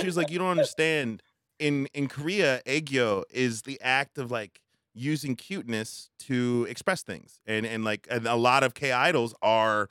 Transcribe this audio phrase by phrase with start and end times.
[0.00, 1.22] she was like, you don't understand.
[1.58, 4.60] In in Korea, aegyo is the act of like
[4.94, 9.88] using cuteness to express things, and and like and a lot of K idols are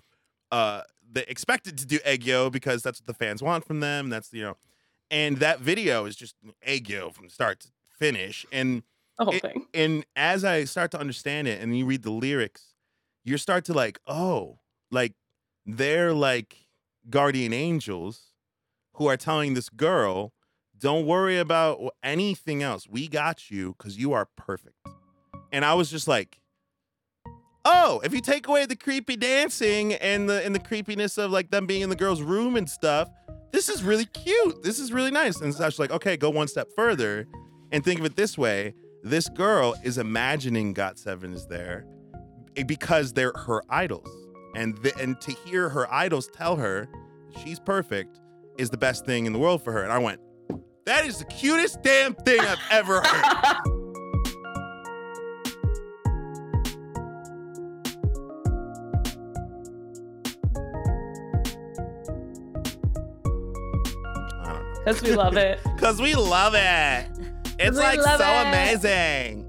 [0.51, 4.09] uh they expected to do aegyo because that's what the fans want from them.
[4.09, 4.57] That's you know,
[5.11, 6.35] and that video is just
[6.67, 7.67] aegyo from start to
[7.99, 8.81] finish, and
[9.19, 9.67] The whole it- thing.
[9.75, 12.73] and as I start to understand it and you read the lyrics,
[13.23, 14.59] you start to like, oh,
[14.91, 15.13] like
[15.67, 16.55] they're like
[17.11, 18.28] guardian angels
[18.99, 20.33] who are telling this girl,
[20.77, 22.85] don't worry about anything else.
[22.87, 24.75] We got you because you are perfect.
[25.53, 26.41] And I was just like,
[27.63, 31.49] oh, if you take away the creepy dancing and the and the creepiness of like
[31.49, 33.09] them being in the girl's room and stuff,
[33.53, 34.63] this is really cute.
[34.63, 35.39] This is really nice.
[35.39, 37.25] And Sasha's like, okay, go one step further
[37.71, 38.73] and think of it this way.
[39.01, 41.85] This girl is imagining GOT7 is there
[42.57, 44.09] eh, because they're her idols.
[44.55, 46.89] And the, and to hear her idols tell her
[47.41, 48.19] she's perfect
[48.59, 49.83] is the best thing in the world for her.
[49.83, 50.19] And I went,
[50.85, 53.23] that is the cutest damn thing I've ever heard.
[64.43, 64.83] I don't know.
[64.83, 65.59] Because we love it.
[65.79, 67.07] Because we love it.
[67.57, 68.47] It's like so it.
[68.47, 69.45] amazing.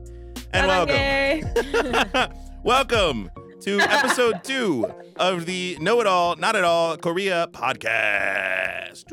[0.53, 2.33] And welcome.
[2.63, 3.31] Welcome
[3.63, 4.87] to episode two
[5.21, 9.05] of the Know It All, Not At All Korea podcast.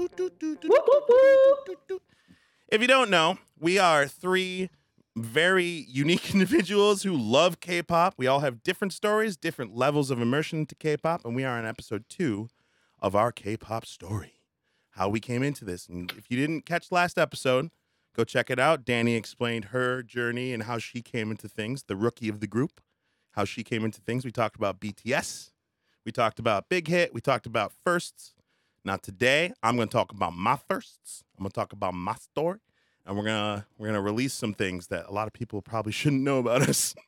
[2.70, 4.70] If you don't know, we are three
[5.18, 8.14] very unique individuals who love K pop.
[8.16, 11.60] We all have different stories, different levels of immersion into K pop, and we are
[11.60, 12.48] on episode two
[13.02, 14.40] of our K pop story.
[14.92, 15.88] How we came into this.
[15.88, 17.70] And if you didn't catch last episode,
[18.16, 18.86] go check it out.
[18.86, 22.80] Danny explained her journey and how she came into things, the rookie of the group,
[23.32, 24.24] how she came into things.
[24.24, 25.52] We talked about BTS.
[26.08, 27.14] We talked about Big Hit.
[27.14, 28.34] We talked about firsts.
[28.86, 31.26] Now today, I'm going to talk about my firsts.
[31.38, 32.60] I'm going to talk about my story,
[33.06, 36.22] and we're gonna we're gonna release some things that a lot of people probably shouldn't
[36.22, 36.96] know about us.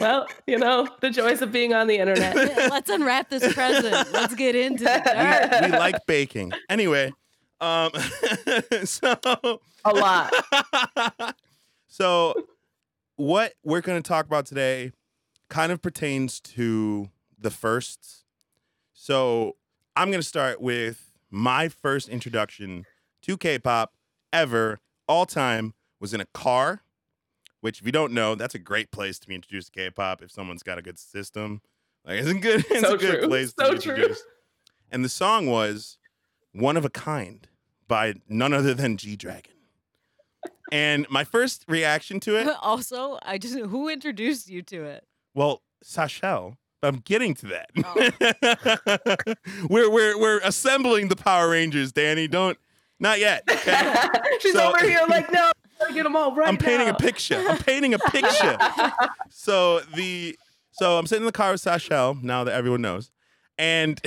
[0.00, 2.36] Well, you know, the joys of being on the internet.
[2.36, 4.12] Let's unwrap this present.
[4.12, 5.06] Let's get into it.
[5.52, 6.52] All we, we like baking.
[6.70, 7.12] Anyway,
[7.60, 7.90] um,
[8.84, 9.16] so
[9.84, 10.32] A lot.
[11.88, 12.32] so
[13.16, 14.92] what we're going to talk about today
[15.48, 18.24] kind of pertains to the firsts.
[18.92, 19.56] So
[19.96, 22.84] I'm going to start with my first introduction
[23.22, 23.94] to K-pop
[24.32, 26.82] ever, all time, was in a car.
[27.60, 30.30] Which, if you don't know, that's a great place to be introduced to K-pop if
[30.30, 31.60] someone's got a good system.
[32.04, 33.28] Like, it's a good, it's So a good true.
[33.28, 33.92] place to So be true.
[33.94, 34.24] introduced.
[34.90, 35.98] And the song was
[36.52, 37.48] "One of a Kind"
[37.88, 39.54] by none other than G Dragon.
[40.70, 45.04] And my first reaction to it, Also, I just who introduced you to it?
[45.34, 46.56] well, Sachel.
[46.82, 47.70] I'm getting to that.
[47.84, 49.34] Oh.
[49.70, 52.28] we're we're we're assembling the Power Rangers, Danny.
[52.28, 52.56] Don't
[53.00, 53.42] not yet.
[53.50, 54.08] Okay?
[54.40, 55.50] She's So- over here like, no,
[55.94, 56.94] get them all right I'm painting now.
[56.94, 57.44] a picture.
[57.48, 58.58] I'm painting a picture.
[59.30, 60.38] so the
[60.72, 63.10] so I'm sitting in the car with Sachel now that everyone knows,
[63.58, 64.00] and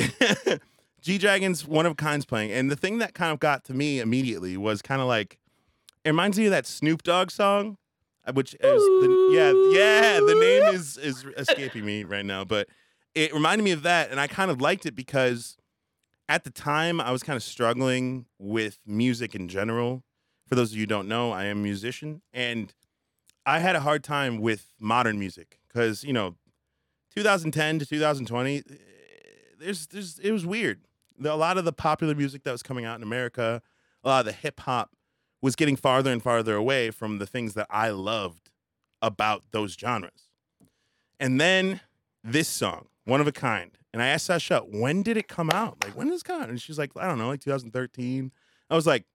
[1.02, 4.00] G Dragon's one of kind's playing, and the thing that kind of got to me
[4.00, 5.38] immediately was kind of like
[6.06, 7.78] it reminds me of that Snoop Dogg song,
[8.34, 12.68] which is the, yeah yeah the name is is escaping me right now, but
[13.16, 15.58] it reminded me of that, and I kind of liked it because
[16.30, 20.04] at the time I was kind of struggling with music in general.
[20.48, 22.74] For those of you who don't know, I am a musician, and
[23.46, 26.36] I had a hard time with modern music because you know,
[27.16, 28.62] 2010 to 2020, eh,
[29.60, 30.81] there's there's it was weird.
[31.18, 33.62] The- A lot of the popular music that was coming out in America,
[34.04, 34.92] a lot of the hip hop
[35.41, 38.52] was getting farther and farther away from the things that I loved
[39.02, 40.29] about those genres.
[41.19, 41.81] And then
[42.24, 43.78] this song, One of a Kind.
[43.94, 45.84] And I asked Sasha, when did it come out?
[45.84, 46.50] Like, when did this come out?
[46.50, 48.31] And she's like, I don't know, like 2013.
[48.69, 49.06] I was like,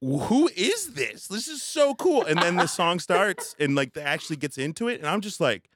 [0.00, 1.28] who is this?
[1.28, 2.24] This is so cool.
[2.24, 4.98] And then the song starts and like actually gets into it.
[5.00, 5.70] And I'm just like,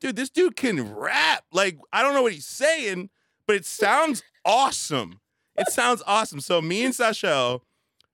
[0.00, 1.44] dude, this dude can rap.
[1.52, 3.10] Like, I don't know what he's saying,
[3.46, 5.20] but it sounds awesome.
[5.56, 6.40] It sounds awesome.
[6.40, 7.62] So me and Sachel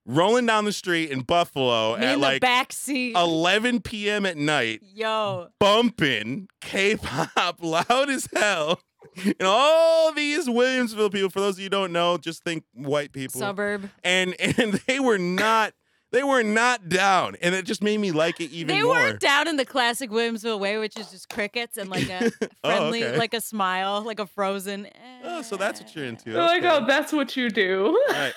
[0.05, 3.15] rolling down the street in Buffalo Me at in the like back seat.
[3.15, 4.25] 11 p.m.
[4.25, 8.79] at night, Yo, bumping K-pop loud as hell.
[9.25, 13.11] And all these Williamsville people, for those of you who don't know, just think white
[13.13, 13.39] people.
[13.39, 13.89] suburb.
[14.03, 15.73] and and they were not
[16.13, 17.35] they were not down.
[17.41, 18.95] And it just made me like it even They more.
[18.95, 22.31] They were down in the classic Williamsville way, which is just crickets and like a
[22.63, 23.17] friendly, Oh, okay.
[23.17, 24.85] like a smile, like a frozen.
[24.85, 24.91] Eh.
[25.25, 26.31] Oh, so that's what you're into.
[26.31, 26.69] They're like, Okay.
[26.69, 27.87] oh, that's what you do.
[28.09, 28.33] All right.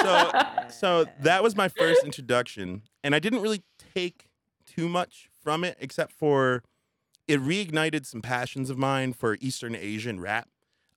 [0.00, 0.32] So
[0.70, 3.62] so that was my first introduction, and I didn't really
[3.94, 4.28] take
[4.66, 6.62] too much from it, except for
[7.28, 10.48] it reignited some passions of mine for Eastern Asian rap.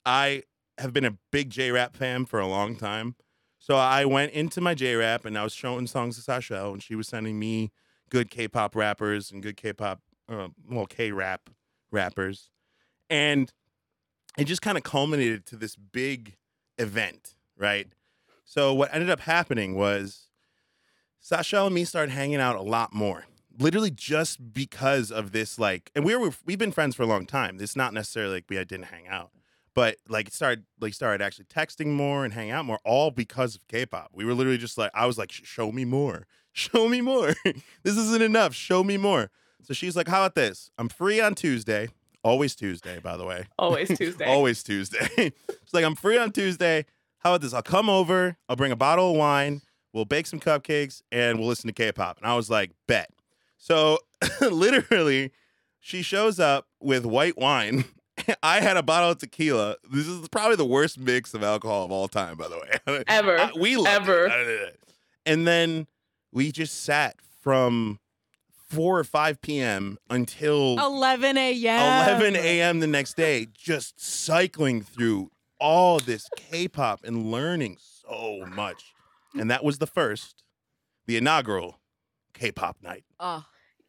[0.06, 0.44] I
[0.78, 3.16] have been a big J rap fan for a long time.
[3.64, 6.82] So I went into my J rap and I was showing songs to Sashel, and
[6.82, 7.72] she was sending me
[8.10, 11.48] good K pop rappers and good K pop, uh, well, K rap
[11.90, 12.50] rappers.
[13.08, 13.50] And
[14.36, 16.36] it just kind of culminated to this big
[16.76, 17.86] event, right?
[18.44, 20.28] So what ended up happening was
[21.18, 23.24] Sashel and me started hanging out a lot more.
[23.58, 27.24] Literally just because of this, like, and we were we've been friends for a long
[27.24, 27.56] time.
[27.58, 29.30] It's not necessarily like we didn't hang out,
[29.74, 33.66] but like started like started actually texting more and hang out more, all because of
[33.68, 34.10] K-pop.
[34.12, 37.34] We were literally just like, I was like, show me more, show me more.
[37.82, 38.54] this isn't enough.
[38.54, 39.30] Show me more.
[39.62, 40.70] So she's like, how about this?
[40.78, 41.88] I'm free on Tuesday.
[42.22, 43.46] Always Tuesday, by the way.
[43.58, 44.24] Always Tuesday.
[44.24, 45.08] Always Tuesday.
[45.16, 46.86] She's like, I'm free on Tuesday.
[47.18, 47.52] How about this?
[47.52, 48.36] I'll come over.
[48.48, 49.62] I'll bring a bottle of wine.
[49.92, 52.18] We'll bake some cupcakes and we'll listen to K-pop.
[52.18, 53.10] And I was like, bet.
[53.58, 53.98] So
[54.40, 55.32] literally,
[55.80, 57.84] she shows up with white wine.
[58.42, 59.76] I had a bottle of tequila.
[59.90, 63.04] This is probably the worst mix of alcohol of all time, by the way.
[63.08, 63.38] Ever.
[63.38, 64.26] I- we loved Ever.
[64.26, 64.80] it.
[65.26, 65.86] And then
[66.32, 67.98] we just sat from
[68.68, 69.98] 4 or 5 p.m.
[70.10, 72.08] until 11 a.m.
[72.20, 72.80] 11 a.m.
[72.80, 75.30] the next day, just cycling through
[75.60, 78.92] all this K-pop and learning so much.
[79.38, 80.42] And that was the first,
[81.06, 81.80] the inaugural
[82.34, 83.04] K-pop night.
[83.20, 83.44] Oh,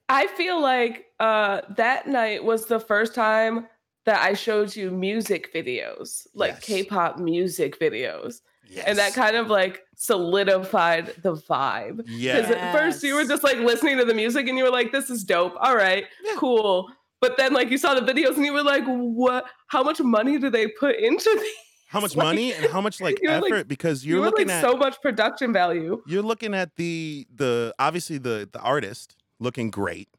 [0.08, 3.68] I feel like uh, that night was the first time
[4.06, 6.66] that I showed you music videos, like Yes.
[6.66, 8.86] K-pop music videos, Yes.
[8.88, 12.06] and that kind of like solidified the vibe.
[12.06, 14.92] Because at first you were just like listening to the music and you were like,
[14.92, 15.56] "This is dope.
[15.60, 16.36] All right, Yeah.
[16.38, 16.90] cool."
[17.22, 19.46] But then like you saw the videos and you were like, "What?
[19.68, 21.52] How much money do they put into these?"
[21.88, 24.26] How much like- money and how much like You're like- effort because You you're were
[24.28, 26.02] looking like at so much production value.
[26.08, 30.10] you're looking at the the obviously the the artist looking great.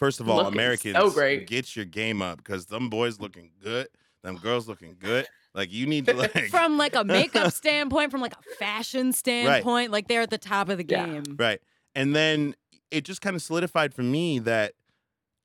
[0.00, 1.46] First of all, Looking so Americans great.
[1.46, 3.86] get your game up because them boys looking good,
[4.24, 5.28] them girls looking good.
[5.52, 9.90] Like you need to like from like a makeup standpoint, from like a fashion standpoint,
[9.90, 11.06] like they're at the top of the Yeah.
[11.06, 11.24] game.
[11.36, 11.60] Right.
[11.96, 12.54] And then
[12.92, 14.74] it just kind of solidified for me that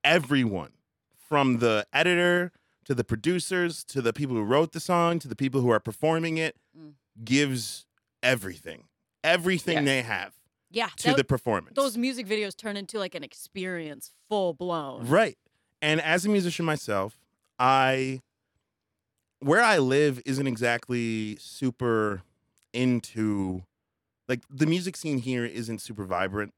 [0.03, 0.73] everyone
[1.27, 2.51] from the editor
[2.85, 5.79] to the producers to the people who wrote the song to the people who are
[5.79, 6.93] performing it Mm.
[7.23, 7.87] gives
[8.21, 8.83] everything.
[9.23, 9.85] Everything Yes.
[9.85, 10.33] they have
[10.75, 11.75] Yeah, to that- the performance.
[11.75, 15.07] those music videos turn into like an experience, full blown.
[15.07, 15.37] Right.
[15.81, 17.17] And as a musician myself,
[17.57, 18.21] I
[19.39, 22.21] where I live isn't exactly super
[22.73, 23.63] into
[24.27, 26.53] like the music scene here isn't super vibrant.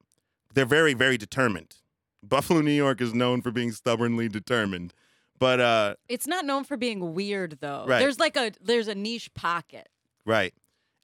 [0.53, 1.75] They're very very determined.
[2.23, 4.93] Buffalo, New York is known for being stubbornly determined.
[5.39, 7.85] But uh It's not known for being weird though.
[7.87, 7.99] Right.
[7.99, 9.89] There's like a there's a niche pocket.
[10.25, 10.53] right.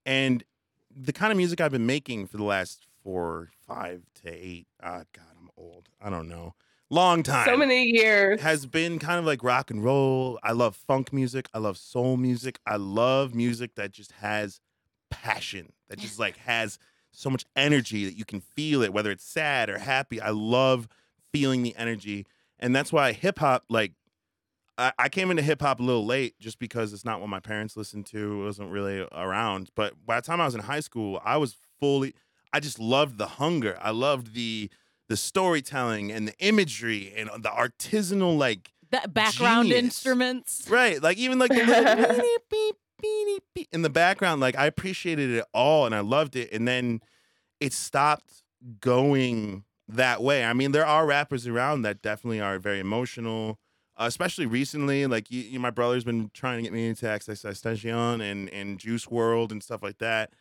[0.06, 0.44] And
[0.96, 5.04] the kind of music I've been making for the last 4 5 to 8 ah
[5.14, 5.90] god, I'm old.
[6.02, 6.54] I don't know.
[6.90, 7.46] Long time.
[7.46, 8.42] So many years.
[8.42, 10.40] has been kind of like rock and roll.
[10.44, 11.50] I love funk music.
[11.54, 12.60] I love soul music.
[12.68, 14.60] I love music that just has
[15.10, 16.78] passion, that just like has
[17.12, 20.22] so much energy that you can feel it, whether it's sad or happy.
[20.22, 20.88] I love
[21.32, 22.26] feeling the energy.
[22.60, 23.94] And that's why hip hop, like,
[24.78, 27.40] I, I came into hip hop a little late just because it's not what my
[27.40, 28.42] parents listened to.
[28.42, 29.70] It wasn't really around.
[29.76, 32.14] But by the time I was in high school, I was fully,
[32.54, 33.78] I just loved the hunger.
[33.82, 34.70] I loved the,
[35.10, 39.84] the storytelling and the imagery and the artisanal like Ba- background Genius.
[39.86, 40.68] instruments.
[40.70, 44.68] right like even like the little beep, beep, beep, beep in the background like i
[44.68, 47.02] appreciated it all and i loved it and then
[47.60, 48.44] it stopped
[48.80, 53.58] going that way i mean there are rappers around that definitely are very emotional
[53.98, 58.22] uh, especially recently like you, you, my brother's been trying to get me into XXXTentacion
[58.22, 60.32] and and Juice WRLD and stuff like that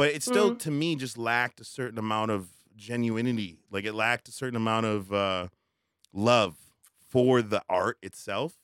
[0.00, 3.58] but it still to me just lacked a certain amount of genuinity.
[3.70, 5.48] Like it lacked a certain amount of uh
[6.14, 6.56] love
[7.10, 8.54] for the art itself.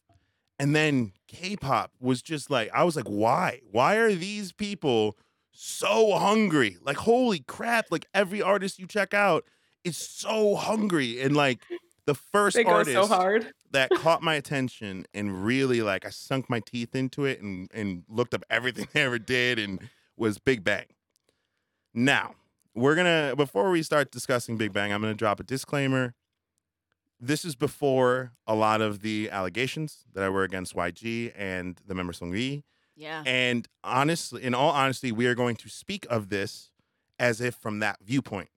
[0.58, 3.60] And then k-pop was just like i was like why?
[3.70, 5.14] Why are these people
[5.52, 6.78] so hungry?
[6.80, 9.44] Like holy crap like every artist you check out
[9.84, 11.20] is so hungry.
[11.20, 11.60] And like
[12.06, 13.52] the first artist so hard.
[13.72, 18.04] that caught my attention and really like I sunk my teeth into it and and
[18.08, 20.86] looked up everything they ever did and was Big Bang.
[21.98, 22.34] Now,
[22.74, 26.14] we're gonna before we start discussing Big Bang, I'm gonna drop a disclaimer.
[27.18, 31.94] This is before a lot of the allegations that I were against YG and the
[31.94, 32.64] member Seungri.
[32.94, 33.22] Yeah.
[33.24, 36.70] And honestly, in all honesty, we are going to speak of this
[37.18, 38.50] as if from that viewpoint.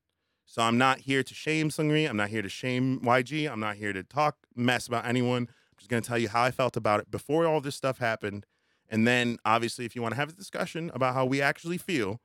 [0.45, 2.09] So I'm not here to shame Seungri.
[2.09, 3.49] I'm not here to shame YG.
[3.49, 5.43] I'm not here to talk mess about anyone.
[5.43, 7.99] I'm just going to tell you how I felt about it before all this stuff
[7.99, 8.45] happened.
[8.89, 12.19] And then, obviously, if you want to have a discussion about how we actually feel,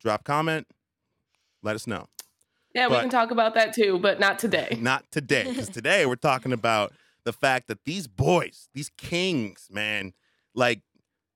[0.00, 0.66] drop comment,
[1.62, 2.06] let us know.
[2.74, 4.76] Yeah, we can talk about that too, but not today.
[4.80, 6.92] Not today, because today we're talking about
[7.24, 10.12] the fact that these boys, these kings, man,
[10.54, 10.80] like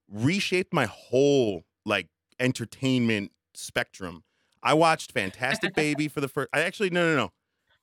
[0.09, 2.07] reshaped my whole like
[2.39, 4.23] entertainment spectrum.
[4.63, 6.49] I watched Fantastic Baby for the first.
[6.53, 7.31] I actually no no no,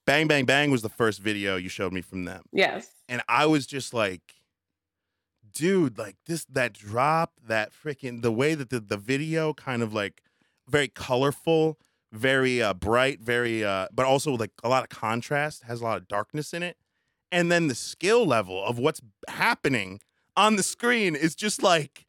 [0.07, 2.89] Bang Bang Bang was the first video you showed me from them, Yes.
[3.09, 4.35] and I was just like,
[5.53, 9.93] dude, like this that drop, that freaking the way that the the video kind of
[9.93, 10.23] like
[10.69, 11.79] very colorful,
[12.13, 15.97] very uh, bright, very uh, but also like a lot of contrast, has a lot
[15.97, 16.77] of darkness in it,
[17.31, 20.01] and then the skill level of what's happening
[20.37, 22.07] on the screen is just like,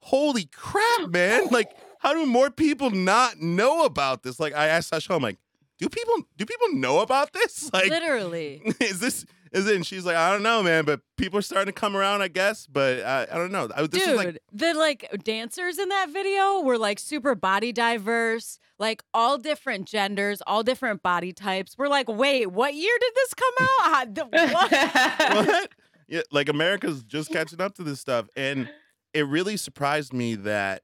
[0.00, 1.48] holy crap, man!
[1.50, 4.40] Like, how do more people not know about this?
[4.40, 5.38] Like, I asked Sasha, I'm like,
[5.78, 7.70] do people do people know about this?
[7.72, 8.62] Like, Literally.
[8.80, 9.76] is this is it?
[9.76, 12.28] And she's like, I don't know, man, but people are starting to come around, I
[12.28, 12.66] guess.
[12.66, 13.68] But I, I don't know.
[13.74, 18.58] I, this Dude, like, the like dancers in that video were like super body diverse,
[18.78, 21.76] like all different genders, all different body types.
[21.76, 24.14] We're like, wait, what year did this come out?
[24.14, 25.46] The- what?
[25.46, 25.70] what?
[26.08, 28.68] Yeah, like America's just catching up to this stuff, and
[29.14, 30.82] it really surprised me that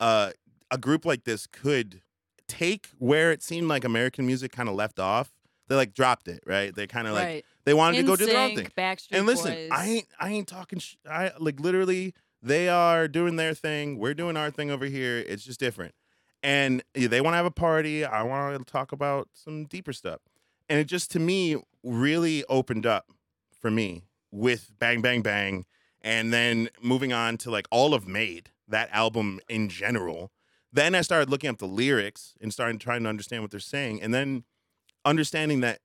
[0.00, 0.30] uh,
[0.70, 2.00] a group like this could
[2.48, 5.33] take where it seemed like American music kind of left off.
[5.68, 6.74] They like dropped it, right?
[6.74, 7.44] They kind of like right.
[7.64, 8.68] they wanted to go do their own thing.
[8.76, 9.70] Backstreet and listen, Boys.
[9.72, 10.78] I ain't I ain't talking.
[10.78, 13.98] Sh- I like literally they are doing their thing.
[13.98, 15.18] We're doing our thing over here.
[15.18, 15.94] It's just different.
[16.42, 18.04] And yeah, they want to have a party.
[18.04, 20.20] I want to talk about some deeper stuff.
[20.68, 23.06] And it just to me really opened up
[23.58, 25.64] for me with Bang Bang Bang,
[26.02, 30.30] and then moving on to like all of Made that album in general.
[30.72, 34.02] Then I started looking up the lyrics and starting trying to understand what they're saying,
[34.02, 34.44] and then
[35.04, 35.80] understanding that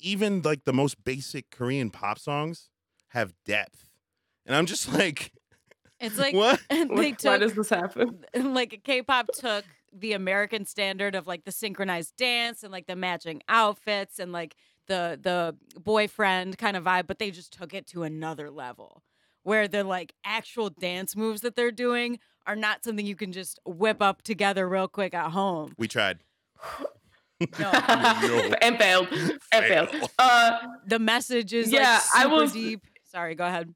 [0.00, 2.70] even like the most basic Korean pop songs
[3.08, 3.88] have depth.
[4.46, 5.32] And I'm just like,
[6.00, 6.60] It's like what?
[6.70, 8.24] they Why does this happen?
[8.34, 13.42] like K-pop took the American standard of like the synchronized dance and like the matching
[13.48, 14.56] outfits and like
[14.86, 19.02] the the boyfriend kind of vibe, but they just took it to another level
[19.44, 23.58] where the like actual dance moves that they're doing are not something you can just
[23.64, 25.74] whip up together real quick at home.
[25.78, 26.18] We tried.
[27.58, 27.70] No.
[28.62, 29.08] and failed.
[29.52, 29.88] And failed.
[30.18, 32.80] Uh, The message is Yeah, like I was- deep.
[33.04, 33.72] Sorry, go ahead.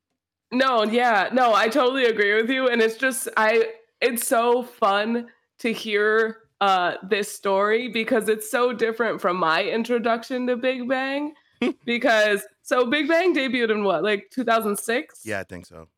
[0.50, 2.68] No, yeah, no, I totally agree with you.
[2.68, 5.28] And it's just I it's so fun
[5.60, 11.34] to hear uh this story because it's so different from my introduction to Big Bang.
[11.84, 15.20] because so Big Bang debuted in what, like 2006?
[15.24, 15.88] Yeah, I think so.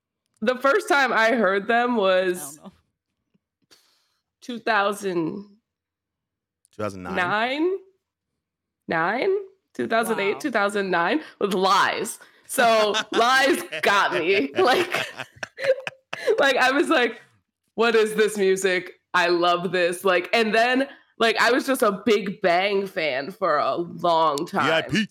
[0.42, 2.72] The first time I heard them was don't know.
[6.80, 7.58] 2009?
[7.58, 7.78] 2009.
[8.88, 9.36] 9?
[9.74, 10.38] 2008, Wow.
[10.40, 12.18] 2009 with Lies.
[12.46, 14.50] So Lies got me.
[14.58, 15.06] Like
[16.38, 17.20] like I was like,
[17.74, 19.00] what is this music?
[19.14, 20.04] I love this.
[20.04, 24.84] Like, and then like I was just a Big Bang fan for a long time.
[24.90, 25.08] VIP.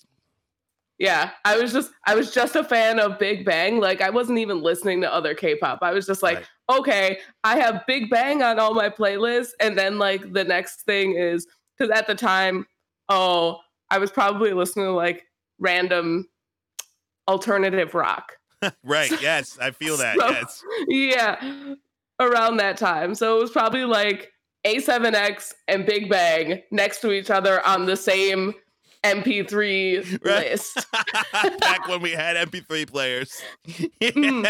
[0.98, 3.80] Yeah, I was just I was just a fan of Big Bang.
[3.80, 5.80] Like I wasn't even listening to other K-pop.
[5.82, 6.38] I was just like,
[6.70, 6.78] Right.
[6.80, 11.14] okay, I have Big Bang on all my playlists, and then like the next thing
[11.16, 11.48] is
[11.80, 12.66] because at the time,
[13.08, 13.60] oh,
[13.90, 15.26] I was probably listening to like
[15.60, 16.28] random
[17.28, 18.34] alternative rock.
[18.84, 19.10] Right.
[19.22, 20.18] Yes, I feel that.
[20.20, 20.64] So- yes.
[20.90, 21.74] yeah,
[22.20, 23.16] around that time.
[23.16, 24.34] So it was probably like
[24.68, 28.54] A7X and Big Bang next to each other on the same
[29.06, 30.50] MP3 Right.
[30.52, 30.86] list.
[31.62, 33.42] Back when we had MP3 players.
[34.04, 34.44] Hmm.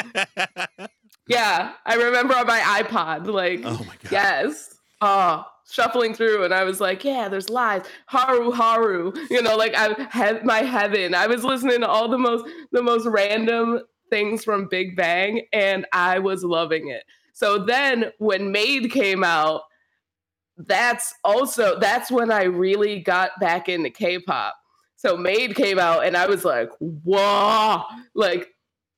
[1.28, 4.12] Yeah, I remember on my iPod, like, oh my god.
[4.12, 9.56] yes, oh, shuffling through, and I was like, yeah, there's lies, Haru Haru, you know,
[9.56, 11.14] like I had my heaven.
[11.14, 15.86] I was listening to all the most the most random things from Big Bang, and
[15.94, 17.04] I was loving it.
[17.34, 19.62] So then when Made came out,
[20.58, 24.56] that's also that's when I really got back into K-pop.
[24.98, 27.84] So Made came out, and I was like, whoa,
[28.14, 28.50] like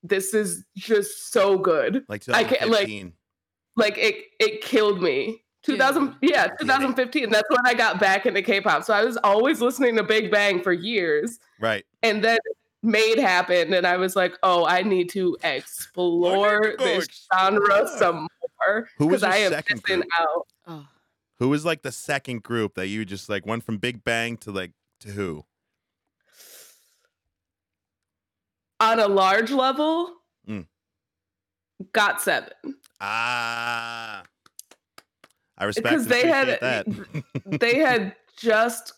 [0.04, 2.04] this is just so good.
[2.10, 2.88] Like I can't, like-
[3.76, 5.44] Like it it killed me.
[5.64, 7.30] 2000 yeah, 2015.
[7.30, 8.84] That's when I got back into K-pop.
[8.84, 11.40] So I was always listening to Big Bang for years.
[11.60, 11.86] right.
[12.04, 12.40] And then
[12.84, 18.28] Made happened and I was like, "Oh, I need to explore go this genre some
[18.66, 20.10] more Who was because I am second missing group?
[20.20, 20.88] out." Oh.
[21.38, 24.52] Who was like the second group that you just like went from Big Bang to
[24.52, 25.46] like to who?
[28.80, 30.16] On a large level,
[30.48, 30.66] Mm.
[31.94, 32.50] GOT7.
[33.00, 34.24] Ah.
[35.62, 36.86] I respect Because they had- that.
[37.46, 38.94] they had just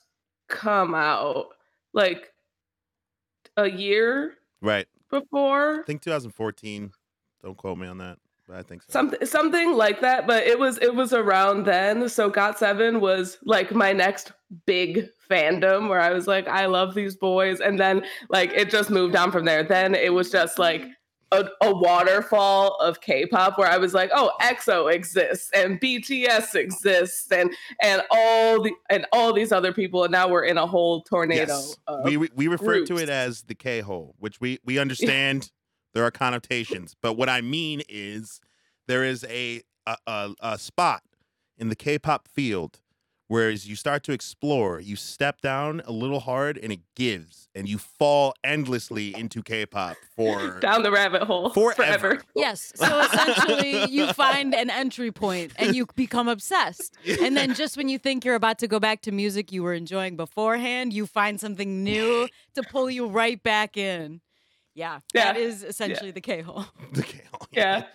[0.48, 1.48] come out
[1.93, 2.32] like
[3.58, 4.88] a year right.
[5.12, 6.91] before I think 2014.
[7.43, 8.17] Don't quote me on that,
[8.48, 8.88] but I think so.
[8.91, 13.74] something something like that but it was it was around then so GOT7 was like
[13.74, 14.32] my next
[14.65, 18.89] big fandom where i was like i love these boys and then like it just
[18.91, 20.86] moved on from there then it was just like
[21.34, 27.32] a, a waterfall of K-pop where I was like, oh, EXO exists and BTS exists
[27.32, 31.02] and and all the and all these other people, and now we're in a whole
[31.02, 31.54] tornado.
[31.54, 31.78] Yes.
[31.88, 35.52] Of, we we- we refer to it as the K hole, which we we understand
[35.94, 38.40] there are connotations, but what I mean is
[38.88, 41.04] there is a a, a, a spot
[41.58, 42.80] in the K-pop field
[43.34, 47.50] where as you start to explore, you step down a little hard and it gives,
[47.56, 51.74] and you fall endlessly into K-pop for down the rabbit hole Forever.
[51.74, 52.22] forever.
[52.36, 52.72] Yes.
[52.75, 56.96] So essentially, you find an entry point and you become obsessed.
[57.24, 59.74] And then just when you think you're about to go back to music you were
[59.74, 64.22] enjoying beforehand, you find something new to pull you right back in.
[64.75, 65.42] Yeah, that Yeah.
[65.42, 66.66] is essentially the K hole.
[66.94, 67.48] the K hole.
[67.52, 67.86] Yeah.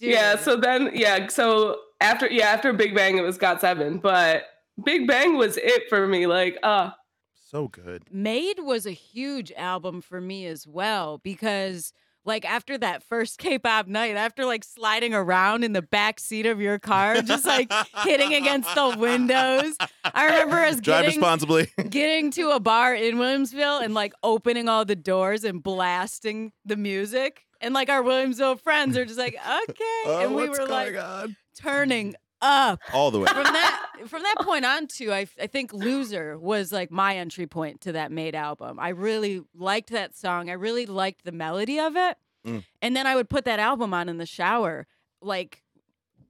[0.00, 0.36] Yeah.
[0.36, 1.28] So then, yeah.
[1.28, 4.44] So after, yeah, after Big Bang, it was Got Seven, but
[4.84, 6.26] Big Bang was it for me.
[6.26, 6.90] Like, uh,
[7.34, 8.04] so good.
[8.10, 11.92] Made was a huge album for me as well because
[12.24, 16.60] like after that first K-pop night, after like sliding around in the back seat of
[16.60, 17.72] your car, just like
[18.04, 19.76] hitting against the windows.
[20.04, 21.72] I remember us Drive getting responsibly.
[21.88, 26.76] getting to a bar in Williamsville and like opening all the doors and blasting the
[26.76, 27.46] music.
[27.60, 30.02] And like our Williamsville friends are just like, okay.
[30.06, 31.36] Oh, and we what's were going like on?
[31.56, 32.80] turning up.
[32.92, 33.26] all the way.
[33.26, 37.46] From that from that point on too I I think Loser was like my entry
[37.46, 38.78] point to that made album.
[38.78, 40.48] I really liked that song.
[40.50, 42.16] I really liked the melody of it.
[42.46, 42.64] Mm.
[42.80, 44.86] And then I would put that album on in the shower.
[45.20, 45.62] Like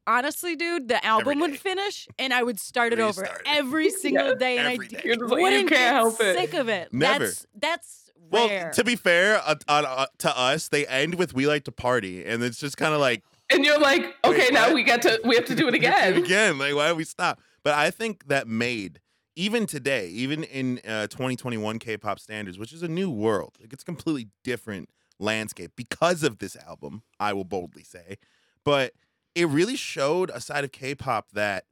[0.07, 4.35] honestly, dude, the album would finish and I would start it over Restart every single
[4.35, 5.01] day and Every I day.
[5.05, 6.37] You're like, you wouldn't can't get help it.
[6.37, 6.93] sick of it.
[6.93, 7.27] Never.
[7.27, 8.71] That's that's Well, rare.
[8.73, 12.25] to be fair, uh, uh, uh, to us, they end with "We like to party,"
[12.25, 15.21] and it's just kind of like and you're like, okay, Wait, now we get to,
[15.25, 16.15] we have to do it again.
[16.17, 16.59] again.
[16.59, 17.41] Like, why do we stop?
[17.63, 19.01] But I think that made
[19.37, 23.83] even today, even in uh, 2021 K-pop standards, which is a new world, like it's
[23.83, 24.89] a completely different
[25.21, 27.03] landscape because of this album.
[27.21, 28.19] I will boldly say,
[28.65, 28.95] but
[29.35, 31.67] it really showed a side of K-pop that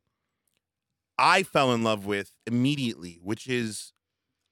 [1.19, 3.93] I fell in love with immediately, which is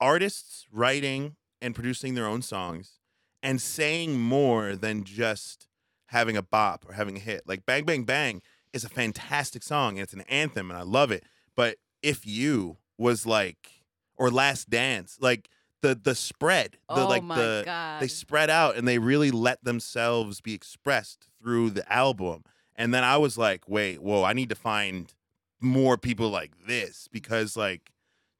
[0.00, 2.98] artists writing and producing their own songs
[3.44, 5.68] and saying more than just
[6.06, 7.42] having a bop or having a hit.
[7.46, 11.10] Like Bang Bang Bang is a fantastic song and it's an anthem and I love
[11.10, 11.24] it.
[11.56, 13.82] But if you was like
[14.16, 15.48] or Last Dance, like
[15.82, 18.00] the the spread, the oh like the god.
[18.00, 22.44] they spread out and they really let themselves be expressed through the album.
[22.76, 25.12] And then I was like, wait, whoa, I need to find
[25.60, 27.92] more people like this because like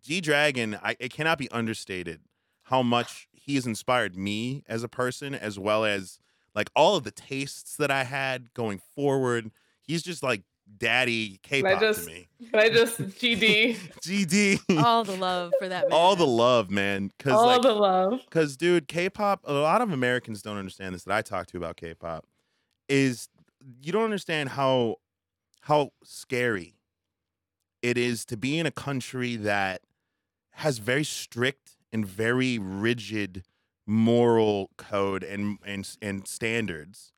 [0.03, 2.21] G Dragon, I it cannot be understated
[2.65, 6.19] how much he has inspired me as a person as well as
[6.55, 9.51] like all of the tastes that I had going forward.
[9.83, 10.43] He's just like
[10.79, 12.29] daddy K-pop just- to me.
[12.51, 14.83] Can I just GD GD.
[14.83, 15.93] all the love for that man.
[15.99, 17.11] all the love, man.
[17.19, 18.21] Cause all like the love?
[18.25, 19.41] because, dude, K-pop.
[19.45, 21.05] A lot of Americans don't understand this.
[21.05, 22.25] That I talk to about K-pop
[22.89, 23.29] is
[23.83, 24.97] you don't understand how
[25.63, 26.75] how scary
[27.83, 29.81] it is to be in a country that
[30.53, 33.43] has very strict and very rigid
[33.87, 37.13] moral code and and and standards,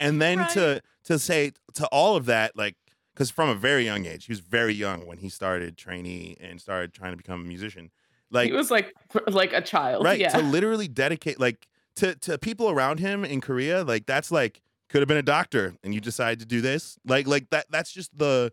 [0.00, 2.76] and then to to say to all of that like
[3.14, 6.60] because from a very young age he was very young when he started trainee and
[6.60, 7.90] started trying to become a musician
[8.30, 8.92] like he was like,
[9.28, 10.04] like a child.
[10.04, 10.30] right Yeah.
[10.30, 15.00] to literally dedicate like to to people around him in korea like that's like could
[15.00, 18.16] have been a doctor and you decide to do this like like that that's just
[18.18, 18.52] the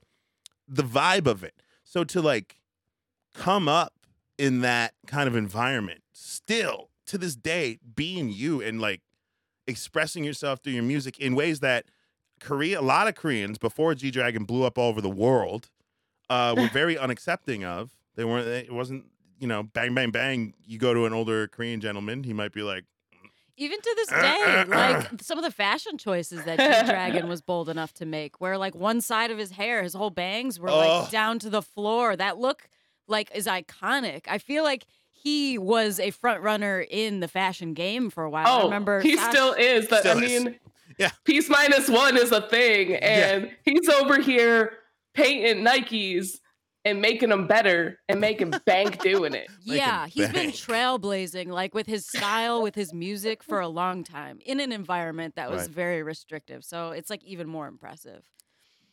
[0.67, 2.57] the vibe of it so to like
[3.33, 3.93] come up
[4.37, 9.01] in that kind of environment still to this day being you and like
[9.67, 11.83] expressing yourself through your music in ways that
[12.39, 15.69] korea a lot of koreans before g-dragon blew up all over the world
[16.29, 19.03] uh, were very unaccepting of they weren't it wasn't
[19.39, 22.61] you know bang bang bang you go to an older korean gentleman he might be
[22.61, 22.85] like
[23.57, 24.65] Even to this uh, day, uh, uh.
[24.67, 28.57] like some of the fashion choices that G Dragon was bold enough to make, where
[28.57, 32.15] like one side of his hair, his whole bangs were like down to the floor.
[32.15, 32.69] That look
[33.07, 34.21] like is iconic.
[34.27, 34.85] I feel like
[35.21, 38.45] he was a front runner in the fashion game for a while.
[38.47, 39.87] I Oh, remember he Sash- still is.
[39.87, 40.43] But Still I is.
[40.43, 40.59] mean,
[40.97, 41.11] Yeah.
[41.25, 44.73] Peaceminusone is a thing, and he's over here
[45.13, 46.37] painting Nikes
[46.85, 49.47] and making them better and making bank doing it.
[49.63, 54.03] Yeah, Making he's been trailblazing like with his style, with his music for a long
[54.03, 55.69] time in an environment that was Right.
[55.69, 56.63] very restrictive.
[56.63, 58.23] So it's like even more impressive.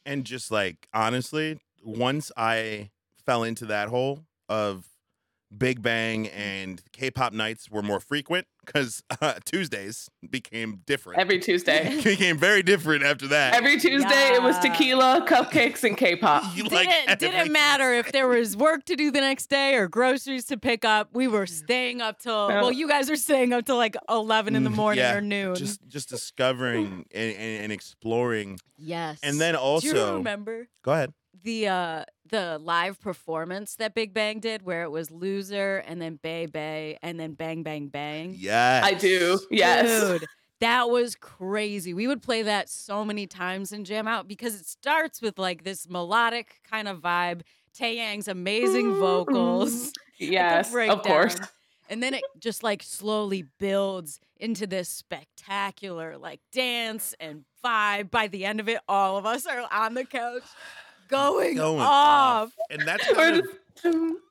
[0.07, 2.89] and just like honestly once i
[3.27, 4.87] fell into that hole of
[5.57, 11.19] big bang and k-pop nights were more frequent because uh, Tuesdays became different.
[11.19, 12.01] Every Tuesday.
[12.05, 13.55] became very different after that.
[13.55, 16.45] Every Tuesday it was tequila, cupcakes, and K-pop.
[16.55, 19.89] You didn't, like didn't matter if there was work to do the next day or
[19.89, 21.11] groceries to pick up.
[21.15, 22.61] We were staying up till Yeah.
[22.61, 25.21] well, you guys are staying up till like eleven in the Mm, morning yeah, or
[25.23, 25.55] noon.
[25.55, 29.19] Just just discovering and, and, and exploring, yes.
[29.23, 31.13] and then also do you remember go ahead.
[31.43, 36.19] The uh the live performance that Big Bang did, where it was Loser and then
[36.23, 38.35] Bae Bae and then Bang Bang Bang?
[38.37, 39.39] Yes, I do.
[39.51, 40.01] Yes.
[40.01, 40.27] Dude,
[40.61, 41.95] that was crazy.
[41.95, 45.65] We would play that so many times in Jam Out because it starts with like
[45.65, 47.43] this melodic kind of vibe.
[47.79, 49.93] Taeyang's amazing vocals.
[50.19, 51.37] Yes, of course.
[51.89, 58.11] And then it just like slowly builds into this spectacular like dance and vibe.
[58.11, 60.43] By the end of it, all of us are on the couch
[61.09, 62.53] going, Going off.
[62.71, 63.47] and that's kind of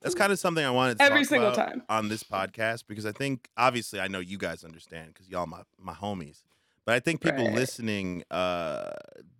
[0.01, 1.83] that's kind of something I wanted to say Every talk single about time.
[1.89, 5.61] on this podcast because I think obviously I know you guys understand because y'all my
[5.79, 6.43] my homies,
[6.85, 7.55] but I think people Right.
[7.55, 8.91] listening uh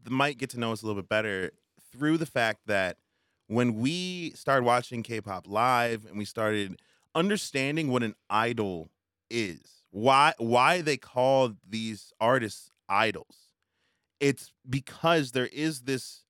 [0.10, 1.52] might get to know us a little bit better
[1.92, 2.98] through the fact that
[3.48, 6.82] when we started watching K-pop live and we started
[7.16, 8.90] understanding what an idol
[9.30, 13.50] is, why why they call these artists idols,
[14.20, 16.24] it's because there is this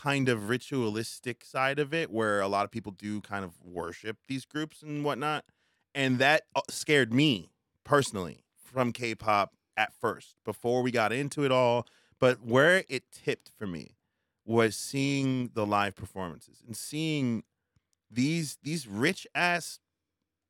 [0.00, 4.16] kind of ritualistic side of it where a lot of people do kind of worship
[4.28, 5.44] these groups and whatnot.
[5.94, 7.50] And that uh, scared me
[7.84, 11.86] personally from K pop at first before we got into it all.
[12.20, 13.96] But where it tipped for me
[14.44, 17.42] was seeing the live performances and seeing
[18.10, 19.80] these these rich ass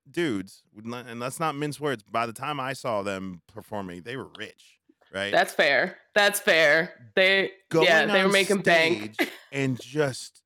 [0.08, 4.28] dudes and let's not mince words by the time i saw them performing they were
[4.38, 4.77] rich
[5.12, 5.96] right That's fair.
[6.14, 6.92] That's fair.
[7.14, 9.14] They going yeah, they were making bank.
[9.52, 10.42] and just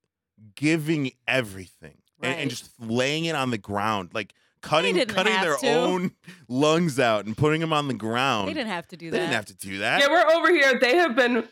[0.55, 5.69] giving everything and, and just laying it on the ground, like cutting cutting their to.
[5.75, 6.13] own
[6.49, 8.49] lungs out and putting them on the ground.
[8.49, 9.17] They didn't have to do that.
[9.17, 10.01] They didn't have to do that.
[10.01, 10.79] Yeah, we're over here.
[10.79, 11.49] They have been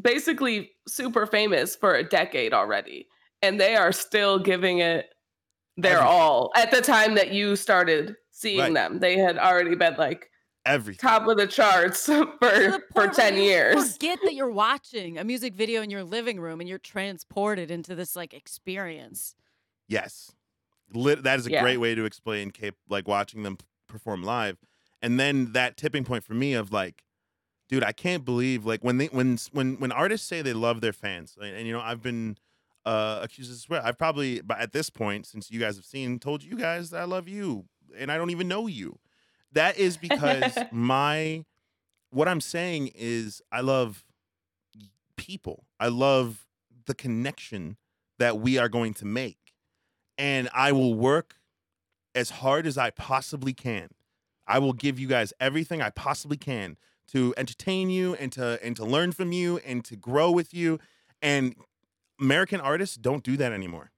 [0.00, 3.06] basically super famous for a decade already,
[3.42, 5.06] and they are still giving it
[5.76, 6.12] their Everything.
[6.16, 6.52] all.
[6.56, 8.74] At the time that you started seeing Right.
[8.74, 10.30] them, they had already been like
[10.66, 11.08] Everything.
[11.08, 13.92] top of the charts for the for 10 years.
[13.94, 17.94] Forget that you're watching a music video in your living room and you're transported into
[17.94, 19.34] this like experience.
[19.88, 20.32] Yes.
[20.92, 21.62] Lit, that is a Yeah.
[21.62, 24.58] great way to explain Cape, like watching them perform live.
[25.02, 27.04] And then that tipping point for me of like,
[27.68, 30.92] dude, I can't believe like when they when when when artists say they love their
[30.94, 32.38] fans, and, and, you know, I've been
[32.86, 33.84] uh accused of swear.
[33.84, 37.00] I've probably but at this point, since you guys have seen, told you guys that
[37.02, 37.66] I love you
[37.98, 38.98] and I don't even know you.
[39.54, 41.44] That is because my
[42.10, 44.04] what I'm saying is I love
[45.16, 45.64] people.
[45.80, 46.46] I love
[46.86, 47.76] the connection
[48.18, 49.38] that we are going to make.
[50.16, 51.36] And I will work
[52.14, 53.88] as hard as I possibly can.
[54.46, 56.76] I will give you guys everything I possibly can
[57.08, 60.78] to entertain you and to and to learn from you and to grow with you.
[61.20, 61.56] And
[62.20, 63.90] American artists don't do that anymore.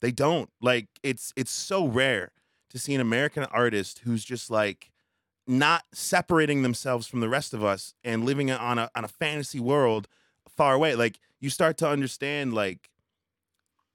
[0.00, 0.50] They don't.
[0.60, 2.32] Like it's it's so rare
[2.74, 4.92] to see an American artist who's just like
[5.46, 9.60] not separating themselves from the rest of us and living on a on a fantasy
[9.60, 10.08] world
[10.48, 10.94] far away.
[10.96, 12.90] Like you start to understand like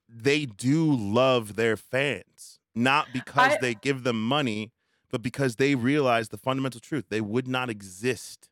[0.07, 4.71] they do love their fans, not because I- they give them money,
[5.09, 7.05] but because they realize the fundamental truth.
[7.09, 8.49] They would not exist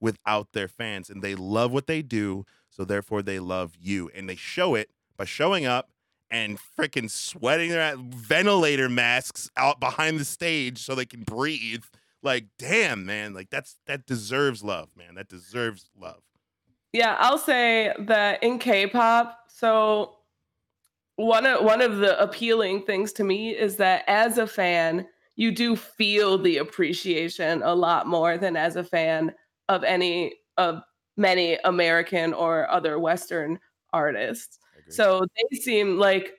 [0.00, 4.28] without their fans and they love what they do, so therefore they love you and
[4.28, 5.93] they show it by showing up
[6.30, 11.84] and freaking sweating their ventilator masks out behind the stage so they can breathe.
[12.22, 15.14] Like, damn, man, like that's that deserves love, man.
[15.14, 16.22] That deserves love.
[16.92, 20.16] Yeah, I'll say that in K-pop, so
[21.16, 25.06] one of one of the appealing things to me is that as a fan,
[25.36, 29.34] you do feel the appreciation a lot more than as a fan
[29.68, 30.82] of any of
[31.16, 33.58] many American or other Western
[33.92, 34.58] artists.
[34.88, 36.34] So they seem like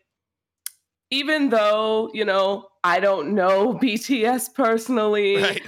[1.12, 5.64] even though, you know, I don't know BTS personally, right.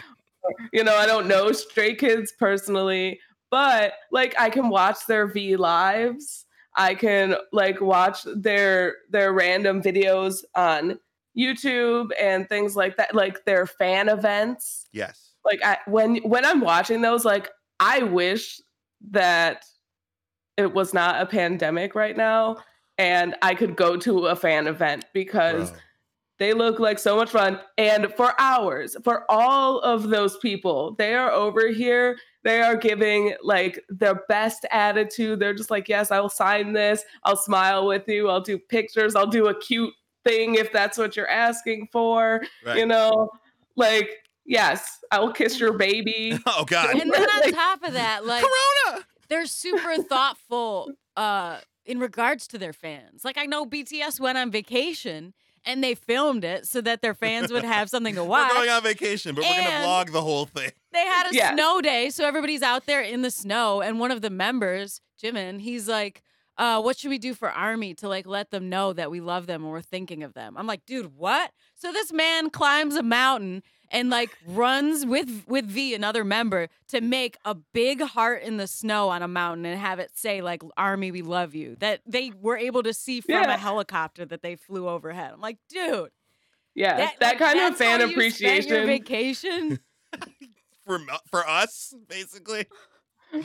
[0.73, 5.55] you know, I don't know Stray Kids personally, but like I can watch their V
[5.55, 6.45] lives.
[6.75, 10.99] I can like watch their their random videos on
[11.37, 14.85] YouTube and things like that, like their fan events.
[14.91, 15.33] Yes.
[15.43, 18.61] Like I when when I'm watching those, like I wish
[19.11, 19.63] that
[20.57, 22.57] it was not a pandemic right now
[22.97, 25.79] and I could go to a fan event because Bro.
[26.39, 27.59] they look like so much fun.
[27.77, 32.17] And for hours, for all of those people, they are over here.
[32.43, 35.39] They are giving like their best attitude.
[35.39, 37.03] They're just like, yes, I will sign this.
[37.23, 38.29] I'll smile with you.
[38.29, 39.15] I'll do pictures.
[39.15, 39.93] I'll do a cute
[40.23, 42.41] thing if that's what you're asking for.
[42.65, 42.77] Right.
[42.77, 43.29] You know,
[43.75, 44.09] like
[44.49, 46.39] Yes, I will kiss your baby.
[46.47, 49.05] Oh God, And then on top of that, like Corona.
[49.29, 53.23] They're super thoughtful uh in regards to their fans.
[53.23, 55.33] Like I know BTS went on vacation
[55.65, 58.49] and they filmed it so that their fans would have something to watch.
[58.53, 60.71] We're going on vacation, but we're gonna vlog the whole thing.
[60.93, 61.53] they had a Yeah.
[61.53, 63.81] snow day, so everybody's out there in the snow.
[63.81, 66.21] And one of the members, Jimin, he's like,
[66.57, 69.45] uh, what should we do for Army to like let them know that we love
[69.45, 70.55] them and we're thinking of them?
[70.57, 71.51] I'm like, dude, what?
[71.75, 77.01] So this man climbs a mountain and like runs with with V, another member, to
[77.01, 80.61] make a big heart in the snow on a mountain and have it say like
[80.77, 81.75] Army, we love you.
[81.79, 83.53] That they were able to see from Yeah.
[83.53, 85.31] a helicopter that they flew overhead.
[85.33, 86.09] I'm like, dude,
[86.75, 88.85] Yeah, that, like, kind of that's how fan you your appreciation.
[88.85, 89.79] vacation.
[90.85, 92.65] For for us, basically.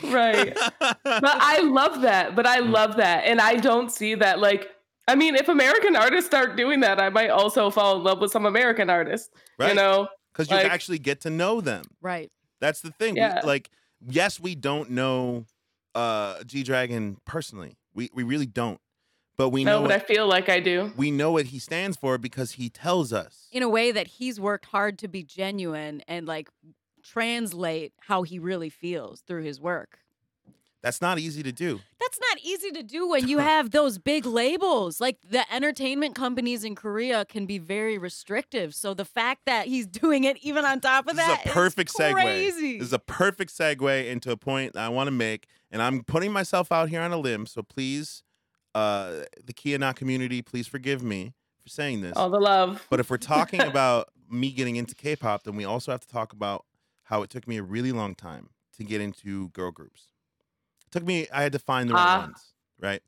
[0.05, 0.57] right.
[0.79, 2.37] But I love that.
[2.37, 3.25] But I love that.
[3.25, 4.69] And I don't see that like
[5.09, 8.31] I mean, if American artists start doing that, I might also fall in love with
[8.31, 9.29] some American artists.
[9.59, 10.07] You know?
[10.33, 11.85] Because you actually get to know them.
[12.01, 12.31] right.
[12.61, 13.15] That's the thing.
[13.15, 15.47] We- like, yes, we don't know
[15.95, 17.77] uh G Dragon personally.
[17.95, 18.81] We we really don't.
[19.37, 20.93] But we no, know but I feel like I do.
[20.97, 23.49] we know what he stands for because he tells us.
[23.51, 26.49] in a way that he's worked hard to be genuine and like
[27.03, 29.99] translate how he really feels through his work.
[30.83, 31.81] That's not easy to do.
[32.01, 35.01] That's not easy to do when you have those big labels.
[35.01, 38.75] Like the entertainment companies in Korea can be very restrictive.
[38.75, 41.55] So the fact that he's doing it even on top of This that is a
[41.55, 42.13] perfect segue.
[42.13, 42.79] crazy.
[42.79, 46.03] This is a perfect segue into a point that I want to make, and I'm
[46.03, 47.47] putting myself out here on a limb.
[47.47, 48.23] So please,
[48.75, 52.17] uh, the Kiana community, please forgive me for saying this.
[52.17, 52.87] All the love.
[52.91, 56.33] But if we're talking about me getting into K-pop, then we also have to talk
[56.33, 56.65] about
[57.05, 60.12] how it took me a really long time to get into girl groups.
[60.93, 61.27] Took me.
[61.33, 62.21] I had to find the right Ah.
[62.21, 62.53] ones.
[62.81, 63.03] Right.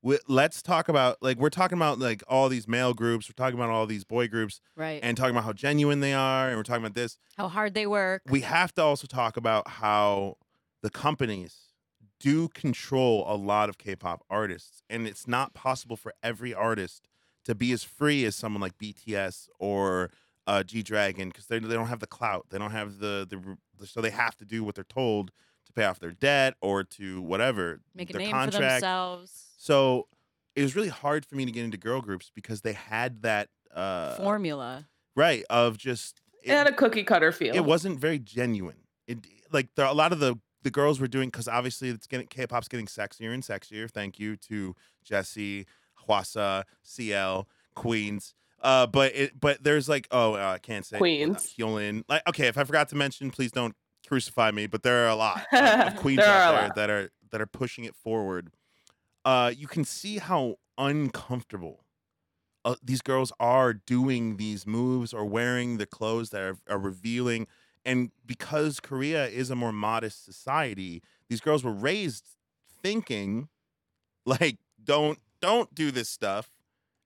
[0.00, 3.28] We, let's talk about like we're talking about like all these male groups.
[3.28, 5.00] We're talking about all these boy groups, right.
[5.02, 7.86] and talking about how genuine they are, and we're talking about this how hard they
[7.86, 8.22] work.
[8.30, 10.36] we have to also talk about how
[10.82, 11.72] the companies
[12.20, 17.08] do control a lot of K-pop artists, and it's not possible for every artist
[17.44, 20.10] to be as free as someone like BTS or
[20.46, 23.86] uh, G Dragon because they they don't have the clout, they don't have the, the
[23.86, 25.32] so they have to do what they're told
[25.68, 28.56] to pay off their debt or to whatever Make a their name contract.
[28.56, 29.44] for themselves.
[29.58, 30.08] So
[30.56, 33.48] it was really hard for me to get into girl groups because they had that
[33.74, 34.88] uh, Formula.
[35.14, 37.54] right of just It had a cookie cutter feel.
[37.54, 38.78] it wasn't very genuine.
[39.06, 39.18] It
[39.52, 42.66] like there a lot of the the girls were doing because obviously it's getting K-pop's
[42.68, 43.88] getting sexier and sexier.
[43.88, 44.74] Thank you to
[45.08, 45.66] Jessi,
[46.08, 48.34] Hwasa, CL, Queens.
[48.60, 51.54] Uh, but it but there's like oh uh, I can't say Queens.
[51.58, 52.02] Hyolyn.
[52.08, 53.76] Like okay, if I forgot to mention, please don't
[54.08, 54.66] crucify me.
[54.66, 57.46] But there are a lot of, of queens There out there that are that are
[57.46, 58.50] pushing it forward.
[59.24, 61.84] Uh, you can see how uncomfortable
[62.64, 67.46] uh, these girls are doing these moves or wearing the clothes that are, are revealing.
[67.84, 72.36] And because Korea is a more modest society, these girls were raised
[72.82, 73.48] thinking
[74.26, 76.50] like don't don't do this stuff.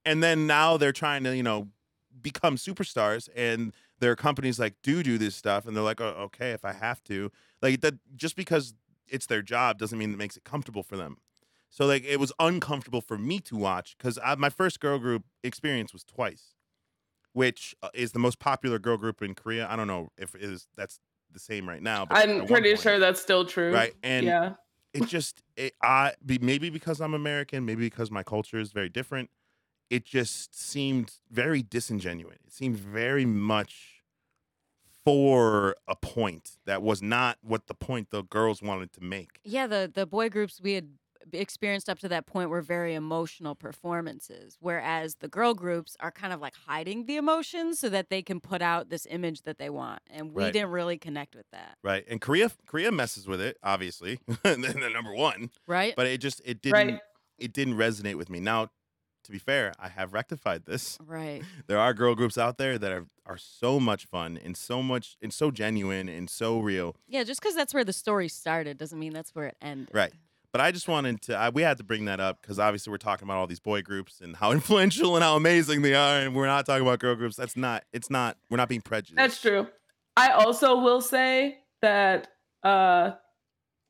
[0.05, 1.69] And then now they're trying to, you know,
[2.21, 6.15] become superstars and there are companies like do do this stuff and they're like, oh,
[6.19, 7.31] okay, if I have to.
[7.62, 8.75] Like that just because
[9.09, 11.19] it's their job doesn't mean it makes it comfortable for them.
[11.71, 15.93] So like it was uncomfortable for me to watch because my first girl group experience
[15.93, 16.57] was twice,
[17.33, 19.69] which uh, is the most popular girl group in Korea.
[19.71, 20.99] I don't know if it is that's
[21.31, 22.05] the same right now.
[22.05, 23.73] But I'm pretty point, sure that's still true.
[23.73, 23.95] right.
[24.03, 24.55] And yeah.
[24.93, 29.31] it just it, I maybe because I'm American, maybe because my culture is very different.
[29.91, 32.38] It just seemed very disingenuous.
[32.47, 33.92] It seemed very much
[35.05, 39.41] for a point that was not what the point the girls wanted to make.
[39.45, 40.88] Yeah, the the boy groups we had
[41.33, 46.33] experienced up to that point were very emotional performances, whereas the girl groups are kind
[46.33, 49.71] of like hiding the emotions so that they can put out this image that they
[49.71, 50.53] want, and we Right.
[50.53, 52.05] didn't really connect with that, Right.
[52.09, 54.19] And Korea Korea messes with it, obviously.
[54.45, 55.51] and then they're number one.
[55.67, 55.95] right?
[55.97, 57.01] But it just it didn't Right.
[57.38, 58.41] it didn't resonate with me.
[58.41, 58.71] Now,
[59.25, 60.99] to be fair, I have rectified this.
[61.07, 61.43] right.
[61.67, 65.17] There are girl groups out there that are are so much fun and so much
[65.23, 66.97] and so genuine and so real.
[67.07, 69.91] Yeah, just because that's where the story started doesn't mean that's where it ended.
[69.95, 70.13] Right.
[70.51, 72.99] But I just wanted to I, we had to bring that up because obviously we're
[72.99, 76.35] talking about all these boy groups and how influential and how amazing they are, and
[76.35, 77.37] we're not talking about girl groups.
[77.37, 79.17] That's not it's not we're not being prejudiced.
[79.17, 79.67] That's true.
[80.17, 82.29] I also will say that
[82.63, 83.13] uh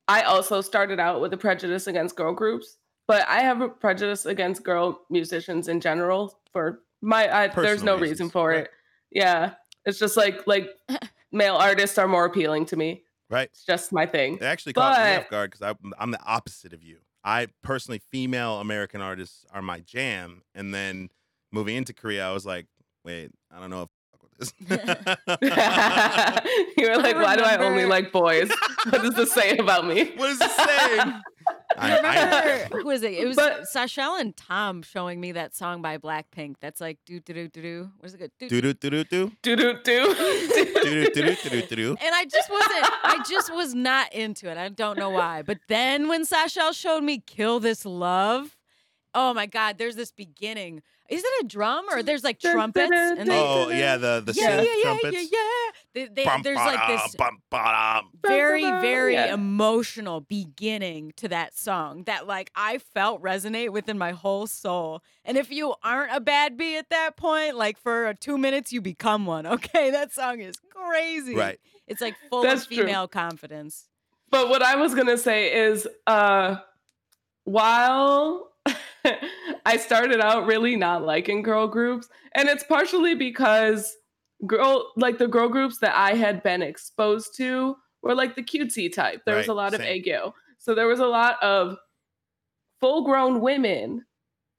[0.09, 4.27] I also started out with a prejudice against girl groups, but I have a prejudice
[4.27, 8.65] against girl musicians in general for my I, there's Personal no reason for right.
[8.65, 8.71] it.
[9.11, 9.55] Yeah.
[9.85, 10.69] It's just like like
[11.33, 13.03] male artists are more appealing to me.
[13.29, 13.49] Right.
[13.53, 14.37] It's just my thing.
[14.37, 16.99] It actually caught me off guard because I'm the opposite of you.
[17.25, 20.43] I personally, female American artists are my jam.
[20.55, 21.09] And then
[21.53, 22.67] moving into Korea, I was like,
[23.05, 24.53] wait, I don't know if I fuck with this.
[26.77, 28.51] you were like, why do I only like boys?
[28.91, 30.11] What does this say about me?
[30.17, 31.23] what is this saying?
[31.79, 33.13] I remember who was it?
[33.15, 36.57] It was But- Sashelle and Tom showing me that song by Blackpink.
[36.61, 37.91] That's like do do do do do.
[37.99, 38.19] What is it?
[38.39, 38.49] Good?
[38.49, 40.15] Do do do do do Do do do do.
[40.85, 41.97] do do do do do.
[42.01, 42.85] And I just wasn't.
[43.05, 44.57] I just was not into it.
[44.59, 45.43] I don't know why.
[45.43, 48.57] But then when Sashelle showed me "Kill This Love,"
[49.15, 49.79] oh my God!
[49.79, 50.83] There's this beginning.
[51.13, 52.91] Is it a drum or there's like Dun, dun, trumpets?
[52.91, 55.13] dun, And they, Oh yeah, the the yeah, synth yeah, yeah, trumpets.
[55.13, 55.71] yeah, yeah.
[55.95, 59.35] They, they, Bum, there's like this bum, ba, very very Yeah.
[59.35, 65.03] emotional beginning to that song that like I felt resonate within my whole soul.
[65.25, 68.81] And if you aren't a bad bee at that point, like for 2 minutes you
[68.81, 69.47] become one.
[69.47, 71.35] Okay, that song is crazy.
[71.35, 71.61] Right.
[71.87, 72.79] It's like full That's of true.
[72.87, 73.87] female confidence.
[74.31, 76.57] But what I was gonna say is, uh,
[77.45, 78.52] while
[79.67, 83.95] I started out really not liking girl groups, and it's partially because
[84.47, 88.93] girl, like the girl groups that I had been exposed to were like the cutesy
[88.93, 89.23] type.
[89.27, 90.03] There was a lot of same.
[90.03, 91.77] aegyo, so there was a lot of
[92.81, 94.05] full-grown women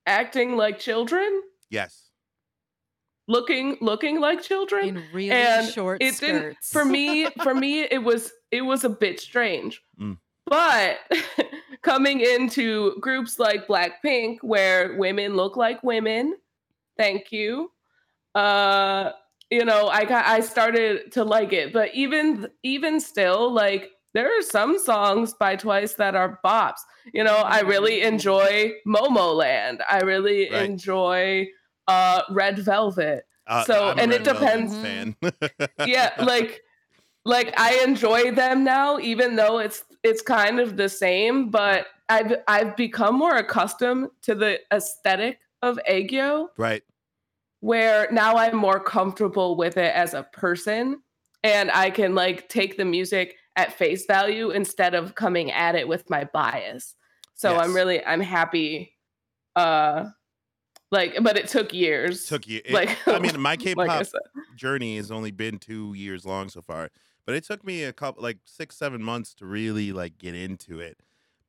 [0.06, 2.10] acting like children, Yes.
[3.28, 4.90] looking looking like children.
[4.90, 6.72] In really and short it didn't skirts.
[6.72, 10.18] for me for me it was it was a bit strange Mm.
[10.46, 10.98] but
[11.84, 16.36] coming into groups like blackpink where women look like women.
[16.98, 17.72] Thank you.
[18.36, 19.12] Uh
[19.52, 24.28] you know i got i started to like it but even even still like there
[24.28, 26.80] are some songs by twice that are bops.
[27.14, 29.80] You know i really enjoy Momoland.
[29.88, 30.64] I really Right.
[30.64, 31.48] enjoy
[31.88, 33.28] uh red velvet.
[33.46, 36.64] Uh, So- and it Red Velvet depends- yeah like
[37.26, 42.36] like i enjoy them now even though it's it's kind of the same but i've
[42.48, 46.48] i've become more accustomed to the aesthetic of aegyo.
[46.58, 46.84] Right.
[47.62, 51.02] where now i'm more comfortable with it as a person
[51.44, 55.88] and i can like take the music at face value instead of coming at it
[55.88, 56.96] with my bias.
[57.36, 58.96] So i'm really i'm happy
[59.56, 60.06] uh
[60.94, 62.26] like but it took years.
[62.28, 62.62] Took you.
[62.70, 64.08] like I mean, my K-pop like
[64.56, 66.90] journey has only been two years long so far,
[67.26, 70.80] but it took me a couple, like six, seven months to really like get into
[70.80, 70.98] it.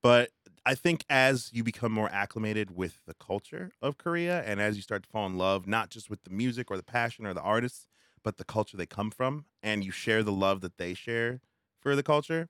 [0.03, 0.31] But
[0.67, 4.83] I think as you become more acclimated with the culture of Korea, and as you
[4.83, 7.41] start to fall in love, not just with the music or the passion or the
[7.41, 7.87] artists,
[8.23, 11.41] but the culture they come from, and you share the love that they share
[11.81, 12.49] for the culture,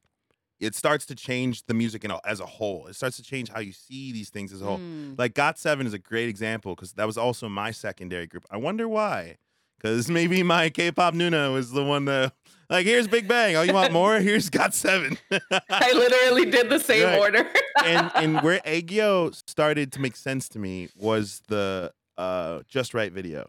[0.60, 2.86] it starts to change the music a, as a whole.
[2.86, 4.78] It starts to change how you see these things as a whole.
[4.78, 5.18] Mm.
[5.18, 8.46] Like GOT7 is a great example because that was also my secondary group.
[8.50, 9.36] I wonder why.
[9.78, 12.32] Because maybe my K-pop Noona was the one that,
[12.70, 13.56] like, here's Big Bang.
[13.56, 14.18] Oh, you want more?
[14.20, 15.18] Here's GOT7.
[15.70, 17.18] i literally did the same Right.
[17.18, 17.46] order
[17.84, 23.12] and and where Aegyo started to make sense to me was the uh Just Right
[23.12, 23.48] video,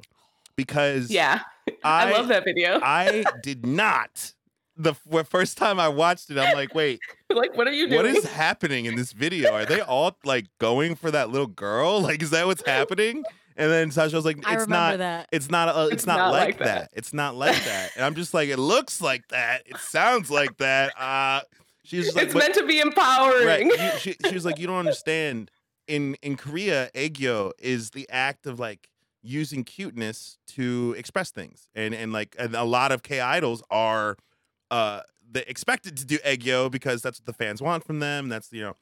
[0.57, 1.41] because yeah
[1.83, 2.79] I, I, love that video.
[2.81, 4.33] I did not.
[4.77, 7.95] The first time I watched it, I'm like, wait, like, what are you doing?
[7.95, 9.53] what is happening in this video?
[9.53, 12.01] Are they all like going for that little girl?
[12.01, 13.23] Like, is that what's happening?
[13.57, 14.97] And then Sasha was like, it's remember not.
[14.97, 15.29] that.
[15.31, 15.69] It's not.
[15.69, 16.65] Uh, it's, It's not, not like, like that.
[16.65, 16.89] that.
[16.93, 17.91] It's not like that.
[17.95, 19.63] And I'm just like, it looks like that.
[19.65, 20.91] It sounds like that.
[20.99, 21.41] Uh,
[21.83, 22.87] she's just like, it's meant to be right.
[22.87, 23.69] empowering.
[23.69, 25.51] You- she, she was like, you don't understand.
[25.87, 28.89] In in Korea, aegyo is the act of like
[29.21, 34.17] using cuteness to express things, and and like and a lot of K idols are
[34.71, 38.29] uh they expected to do aegyo because that's what the fans want from them.
[38.29, 38.75] That's you know,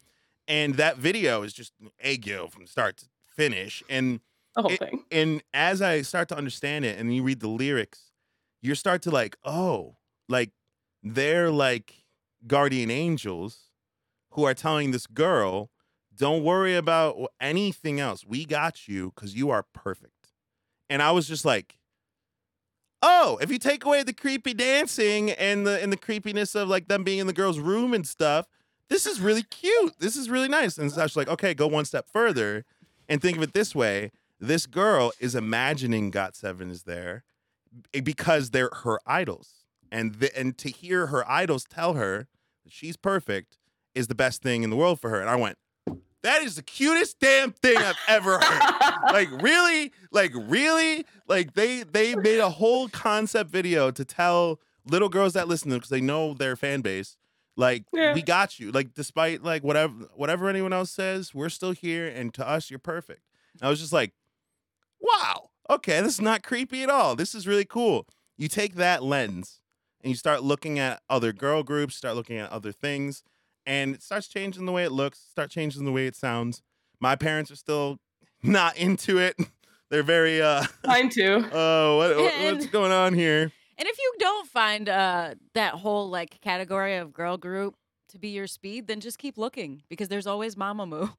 [0.47, 4.21] and that video is just aegyo from start to finish, and
[4.55, 5.03] the whole it- thing.
[5.11, 8.11] and as I start to understand it and you read the lyrics,
[8.61, 9.97] you start to like, oh,
[10.29, 10.51] like
[11.03, 11.93] they're like
[12.47, 13.69] guardian angels
[14.31, 15.69] who are telling this girl,
[16.15, 18.25] don't worry about anything else.
[18.25, 20.29] We got you because you are perfect.
[20.89, 21.77] And I was just like,
[23.01, 26.87] oh, if you take away the creepy dancing and the and the creepiness of like
[26.87, 28.47] them being in the girl's room and stuff,
[28.89, 29.93] this is really cute.
[29.99, 30.77] This is really nice.
[30.77, 32.65] And Sasha's like, okay, go one step further
[33.09, 34.11] and think of it this way
[34.47, 37.23] this girl is imagining GOT7 is there
[37.93, 42.27] eh, because they're her idols, and the, and to hear her idols tell her
[42.63, 43.57] that she's perfect
[43.95, 45.21] is the best thing in the world for her.
[45.21, 45.57] And I went,
[46.23, 48.93] that is the cutest damn thing I've ever heard.
[49.13, 55.09] like really, like really, like they they made a whole concept video to tell little
[55.09, 57.17] girls that listen to them because they know their fan base.
[57.55, 58.13] Like Yeah.
[58.13, 58.71] we got you.
[58.71, 62.79] Like despite like whatever whatever anyone else says, we're still here, and to us, you're
[62.79, 63.21] perfect.
[63.59, 64.13] And I was just like,
[65.03, 67.15] wow, okay, this is not creepy at all.
[67.15, 68.07] This is really cool.
[68.37, 69.59] You take that lens
[70.01, 73.23] and you start looking at other girl groups, start looking at other things,
[73.65, 76.61] and it starts changing the way it looks, start changing the way it sounds.
[76.99, 77.99] My parents are still
[78.43, 79.35] not into it.
[79.89, 81.45] They're very uh Mine too.
[81.53, 83.51] oh what, what- what's going on here?
[83.77, 87.75] And if you don't find uh, that whole like category of girl group
[88.09, 91.11] to be your speed, then just keep looking because there's always Mamamoo.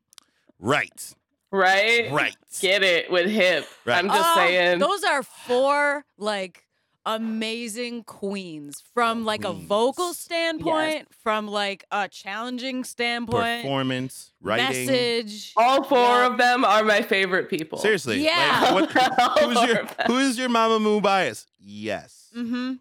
[0.60, 1.14] Right.
[1.54, 2.10] Right?
[2.10, 2.36] Right.
[2.60, 3.66] Get it with hip.
[3.84, 3.98] Right.
[3.98, 4.78] I'm just Oh, saying.
[4.80, 6.64] Those are four like
[7.06, 14.86] amazing queens from like a vocal standpoint, from like a challenging standpoint, Performance, writing.
[14.86, 15.52] message.
[15.56, 16.26] All four Yeah.
[16.26, 17.78] of them are my favorite people.
[17.78, 18.24] Seriously.
[18.24, 18.70] Yeah.
[18.72, 21.46] Like, what, who's your who is your Mamamoo bias?
[21.60, 22.30] Yes.
[22.36, 22.72] Mm-hmm.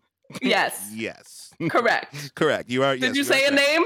[0.42, 0.90] Yes.
[0.94, 1.54] Yes.
[1.70, 2.34] Correct.
[2.36, 2.70] Correct.
[2.70, 2.94] You are.
[2.96, 3.68] Did yes, you are say a correct.
[3.68, 3.84] name?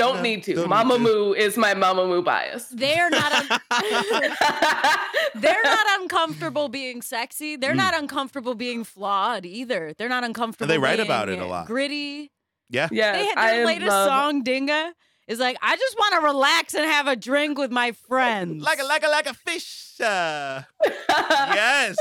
[0.00, 0.54] Don't No, need to.
[0.54, 1.00] don't need Mama to.
[1.00, 2.68] Moo is my Mamamoo bias.
[2.68, 3.32] They're not.
[3.32, 3.60] Un-
[5.34, 7.56] they're not uncomfortable being sexy.
[7.56, 7.76] They're Mm.
[7.86, 9.92] not uncomfortable being flawed either.
[9.96, 10.68] They're not uncomfortable.
[10.68, 11.66] they write about it a lot.
[11.66, 12.30] Gritty.
[12.68, 12.88] Yeah.
[12.92, 14.92] yeah, They had I their latest love- song, Dingga,
[15.26, 18.62] is like, I just want to relax and have a drink with my friends.
[18.62, 20.00] Like a like a like a fish.
[20.00, 20.62] Uh,
[21.08, 21.96] yes.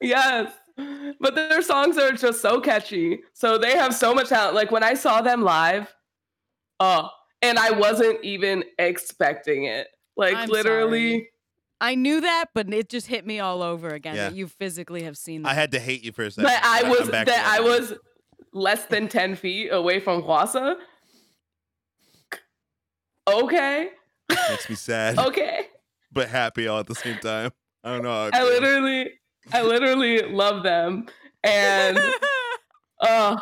[0.00, 0.52] yes.
[1.20, 3.20] But their songs are just so catchy.
[3.34, 4.54] So they have so much talent.
[4.54, 5.92] Like when I saw them live,
[6.78, 7.08] oh,
[7.42, 9.88] and I wasn't even expecting it.
[10.16, 11.28] Like I'm literally, sorry.
[11.80, 14.28] I knew that, but it just hit me all over again Yeah.
[14.28, 15.50] that you physically have seen them.
[15.50, 16.44] I had to hate you for a second.
[16.48, 17.94] that I was I'm back to that I was
[18.52, 20.76] less than 10 feet away from Hwasa.
[23.28, 23.88] Okay.
[24.48, 25.66] makes me sad, Okay.
[26.12, 27.50] but happy all at the same time.
[27.84, 28.10] I don't know.
[28.10, 28.44] How I feel.
[28.48, 29.10] literally
[29.52, 31.06] I literally love them.
[31.44, 31.98] And
[33.00, 33.36] uh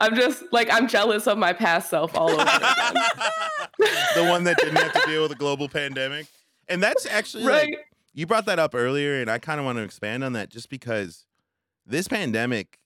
[0.00, 2.94] I'm just like I'm jealous of my past self all over again.
[4.14, 6.26] the one that didn't have to deal with a global pandemic,
[6.68, 7.76] and that's actually like, right?
[8.14, 10.70] you brought that up earlier, and I kind of want to expand on that just
[10.70, 11.26] because
[11.86, 12.78] this pandemic,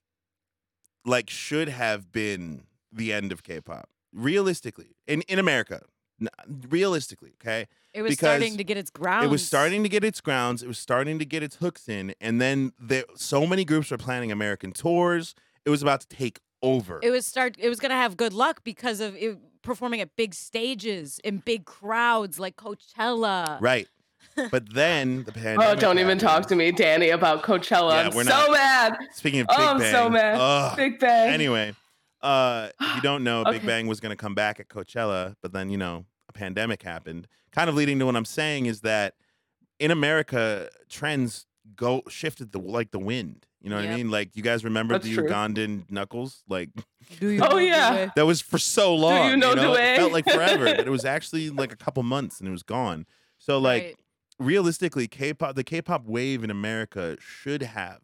[1.04, 5.82] like, should have been the end of K-pop, realistically, in in America,
[6.68, 7.66] realistically, okay.
[7.92, 9.26] it was because starting to get its grounds.
[9.26, 10.64] It was starting to get its grounds.
[10.64, 13.98] It was starting to get its hooks in, and then there, so many groups were
[13.98, 15.36] planning American tours.
[15.64, 16.98] It was about to take over.
[17.02, 17.56] It was start.
[17.58, 21.64] It was gonna have good luck because of it performing at big stages in big
[21.64, 23.58] crowds like Coachella.
[23.60, 23.88] right,
[24.50, 25.66] but then the pandemic.
[25.66, 27.92] Oh, don't even talk to me, Danny, about Coachella.
[28.02, 28.96] Yeah, I'm we're so not- mad.
[29.14, 30.36] Speaking of Big Oh, I'm Bang, so mad.
[30.40, 30.76] ugh.
[30.76, 31.32] Big Bang.
[31.32, 31.74] anyway,
[32.22, 35.52] uh, if you don't know, Big Bang was going to come back at Coachella, but
[35.52, 37.26] then you know a pandemic happened.
[37.52, 39.14] Kind of leading to what I'm saying is that
[39.78, 41.46] in America, trends
[41.76, 43.46] go shifted the like the wind.
[43.64, 44.10] You know what I mean?
[44.10, 45.24] Like you guys remember That's the true.
[45.26, 46.42] Ugandan knuckles?
[46.48, 46.68] Like
[47.18, 47.94] Do you Oh, know the yeah.
[47.94, 48.10] way?
[48.14, 49.24] that was for so long.
[49.24, 49.96] Do you know It Dwayne?
[49.96, 53.06] felt like forever, but it was actually like a couple months and it was gone.
[53.38, 53.96] So like Right.
[54.38, 58.00] realistically, K-pop, the K-pop wave in America should have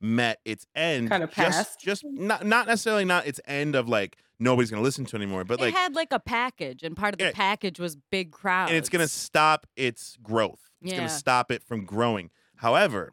[0.00, 1.08] met its end.
[1.10, 1.80] Kinda just, passed.
[1.80, 5.44] just not not necessarily not its end of like nobody's gonna listen to it anymore,
[5.44, 7.30] but it like, had like a package, and part of the Yeah.
[7.32, 8.70] package was big crowds.
[8.70, 10.60] and it's gonna stop its growth.
[10.82, 10.98] It's Yeah.
[10.98, 12.30] gonna stop it from growing.
[12.56, 13.12] However,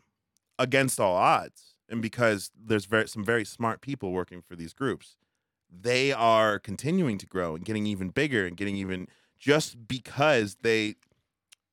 [0.61, 5.17] against all odds, and because there's very some very smart people working for these groups,
[5.69, 9.07] they are continuing to grow and getting even bigger and getting even
[9.39, 10.95] just because they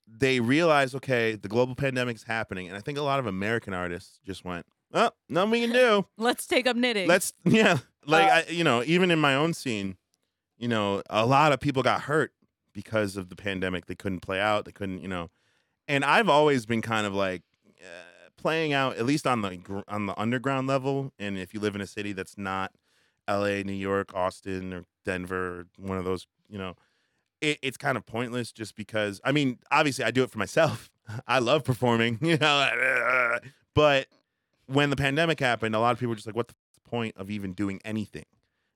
[0.07, 3.75] they realize okay the global pandemic is happening and i think a lot of american
[3.75, 4.65] artists just went
[4.95, 6.07] oh nothing we can do.
[6.17, 7.07] Let's take up knitting.
[7.07, 9.99] let's yeah like I, you know even in my own scene
[10.57, 12.33] you know a lot of people got hurt
[12.73, 13.87] because of the pandemic.
[13.87, 14.65] They couldn't play out.
[14.65, 15.31] They couldn't you know
[15.89, 17.43] and i've always been kind of like
[17.81, 18.08] uh,
[18.39, 21.81] playing out at least on the on the underground level and if you live in
[21.81, 22.73] a city that's not
[23.29, 26.75] la new york austin or denver one of those you know
[27.41, 30.89] it, it's kind of pointless just because i mean obviously i do it for myself
[31.27, 33.39] i love performing you know
[33.75, 34.07] but
[34.69, 37.31] when the pandemic happened, a lot of people were just like, "What's the point of
[37.31, 38.27] even doing anything?"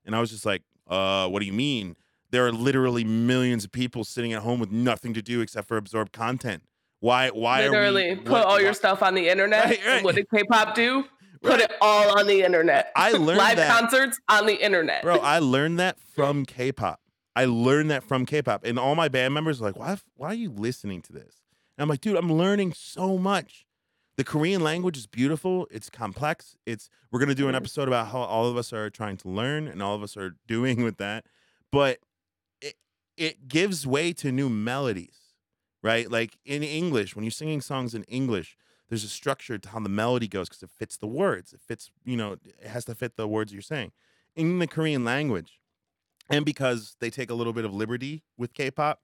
[0.05, 1.95] And I was just like, "Uh, what do you mean?
[2.31, 5.77] There are literally millions of people sitting at home with nothing to do except for
[5.77, 6.63] absorb content.
[7.03, 7.29] Why?
[7.31, 8.09] Why Literally, are we?
[8.11, 9.65] Literally put what- all your why- stuff on the internet.
[9.65, 10.03] Right, right.
[10.05, 11.03] what did K-pop do?
[11.41, 11.59] Put Right.
[11.61, 12.93] it all on the internet.
[12.95, 15.01] I learned Live that, concerts on the internet.
[15.03, 15.17] bro.
[15.17, 17.01] I learned that from K-pop.
[17.35, 19.97] I learned that from K-pop, and all my band members are like, "Why?
[20.15, 21.41] Why are you listening to this?"
[21.77, 23.65] And I'm like, "Dude, I'm learning so much."
[24.15, 25.67] The Korean language is beautiful.
[25.71, 26.55] It's complex.
[26.65, 27.57] It's we're gonna do an Mhm.
[27.57, 30.37] episode about how all of us are trying to learn and all of us are
[30.47, 31.25] doing with that.
[31.69, 31.99] But
[32.61, 32.75] it
[33.17, 35.22] it gives way to new melodies,
[35.83, 36.09] right?
[36.09, 38.57] Like in English, when you're singing songs in English,
[38.89, 41.53] there's a structure to how the melody goes because it fits the words.
[41.53, 43.91] It fits, you know, it has to fit the words you're saying.
[44.35, 45.59] In the Korean language,
[46.29, 49.01] and because they take a little bit of liberty with K-pop,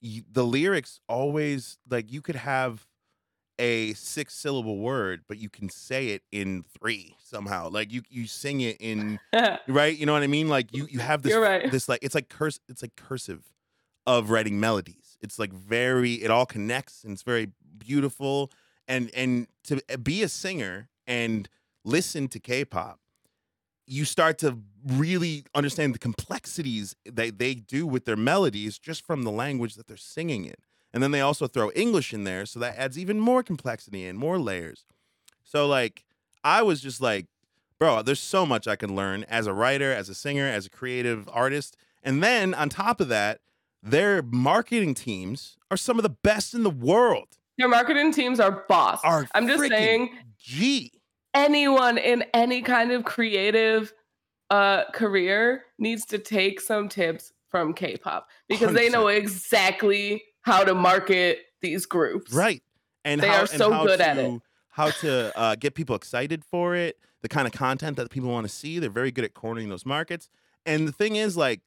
[0.00, 2.86] you, the lyrics always like you could have
[3.58, 7.70] a six syllable word, but you can say it in three somehow.
[7.70, 9.18] Like you you sing it in
[9.68, 9.96] right.
[9.96, 10.48] You know what I mean?
[10.48, 11.70] Like you you have this right.
[11.70, 13.44] this like it's like curse it's like cursive
[14.06, 15.05] of writing melodies.
[15.20, 18.50] It's like very it all connects and it's very beautiful
[18.88, 21.48] and and to eh, be a singer and
[21.84, 22.98] listen to K-pop,
[23.86, 29.22] you start to really understand the complexities that they do with their melodies just from
[29.22, 30.56] the language that they're singing in.
[30.92, 34.18] And then they also throw English in there, so that adds even more complexity and
[34.18, 34.84] more layers.
[35.44, 36.04] So like
[36.42, 37.26] I was just like,
[37.78, 40.70] bro, there's so much I can learn as a writer, as a singer, as a
[40.70, 41.76] creative artist.
[42.02, 43.40] And then on top of that,
[43.86, 47.28] their marketing teams are some of the best in the world.
[47.56, 49.00] Your marketing teams are boss.
[49.04, 50.92] Are I'm just saying G.
[51.34, 53.92] anyone in any kind of creative
[54.50, 60.74] uh career needs to take some tips from K-pop because they know exactly how to
[60.74, 62.32] market these groups.
[62.32, 62.62] Right.
[63.04, 64.40] And They how, are and so how good to, at it.
[64.68, 68.46] How to uh, get people excited for it, the kind of content that people want
[68.46, 68.78] to see.
[68.78, 70.28] They're very good at cornering those markets.
[70.66, 71.60] And the thing is, like,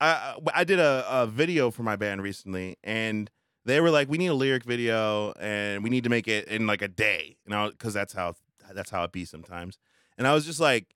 [0.00, 3.30] I I did a, a video for my band recently, and
[3.64, 6.66] they were like, "We need a lyric video, and we need to make it in
[6.66, 8.34] like a day," you know, because that's how
[8.72, 9.78] that's how it be sometimes.
[10.16, 10.94] And I was just like,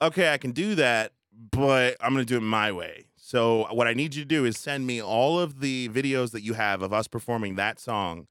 [0.00, 3.92] "Okay, I can do that, but I'm gonna do it my way." So what I
[3.92, 6.92] need you to do is send me all of the videos that you have of
[6.92, 8.26] us performing that song,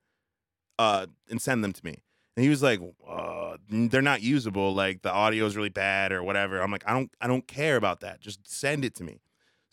[0.80, 2.02] uh, and send them to me.
[2.36, 4.74] And he was like, uh, "They're not usable.
[4.74, 7.76] Like the audio is really bad or whatever." I'm like, "I don't, I don't care
[7.76, 8.20] about that.
[8.20, 9.22] Just send it to me."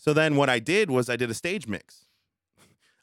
[0.05, 2.05] So then what I did was I did a stage mix.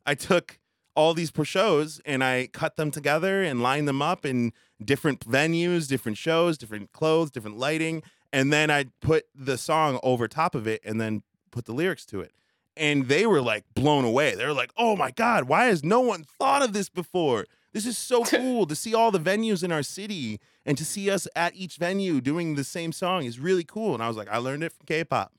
[0.05, 0.59] I took
[0.95, 4.53] all these shows and I cut them together and lined them up in
[4.85, 10.27] different venues, different shows, different clothes, different lighting, and then I put the song over
[10.27, 12.33] top of it and then put the lyrics to it.
[12.77, 14.35] And they were like blown away.
[14.35, 17.47] They were like, "Oh my god, why has no one thought of this before?
[17.73, 21.09] This is so cool to see all the venues in our city and to see
[21.09, 24.29] us at each venue doing the same song is really cool." And I was like,
[24.29, 25.33] "I learned it from K-pop."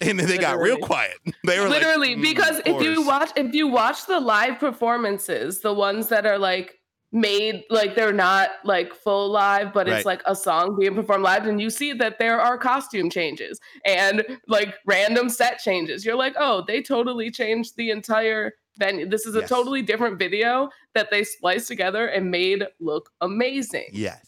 [0.00, 1.16] And then they got real quiet.
[1.44, 5.60] They were like, literally "Mm, because if you watch if you watch the live performances
[5.60, 6.76] the ones that are like
[7.12, 9.96] made like they're not like full live but Right.
[9.96, 13.58] it's like a song being performed live and you see that there are costume changes
[13.84, 19.26] and like random set changes you're like oh they totally changed the entire venue this
[19.26, 19.48] is a Yes.
[19.48, 24.24] totally different video that they spliced together and made look amazing yes.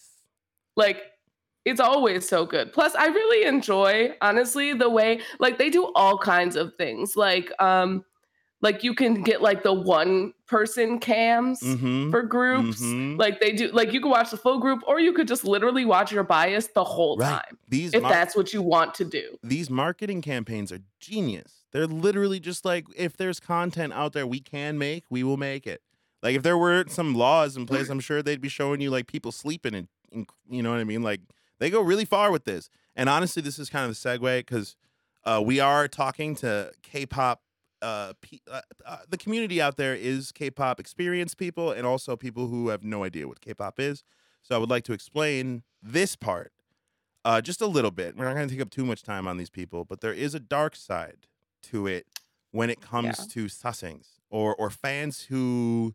[0.77, 1.03] like
[1.65, 6.19] it's always so good plus i really enjoy honestly the way like they do all
[6.19, 8.05] kinds of things like um
[8.63, 12.11] like you can get like the one person cams Mm-hmm.
[12.11, 13.19] for groups Mhm.
[13.19, 15.85] like they do like you can watch the full group or you could just literally
[15.85, 17.31] watch your bias the whole Right.
[17.31, 21.65] time These if mar- that's what you want to do these marketing campaigns are genius.
[21.73, 25.67] They're literally just like if there's content out there we can make, we will make
[25.67, 25.81] it.
[26.23, 29.07] Like if there were some laws in place, I'm sure they'd be showing you like
[29.07, 31.03] people sleeping and, and you know what I mean.
[31.03, 31.21] Like
[31.63, 32.69] they go really far with this.
[32.97, 34.77] And honestly, this is kind of a segue because
[35.25, 37.41] uh, we are talking to K-pop.
[37.81, 42.47] Uh, pe- uh, uh, the community out there is K-pop experienced people and also people
[42.49, 44.05] who have no idea what K-pop is.
[44.43, 46.53] So I would like to explain this part
[47.25, 48.17] uh, just a little bit.
[48.17, 50.35] We're not going to take up too much time on these people, but there is
[50.35, 51.27] a dark side
[51.65, 52.07] to it
[52.53, 53.27] when it comes Yeah.
[53.35, 55.95] to sasaengs or or fans who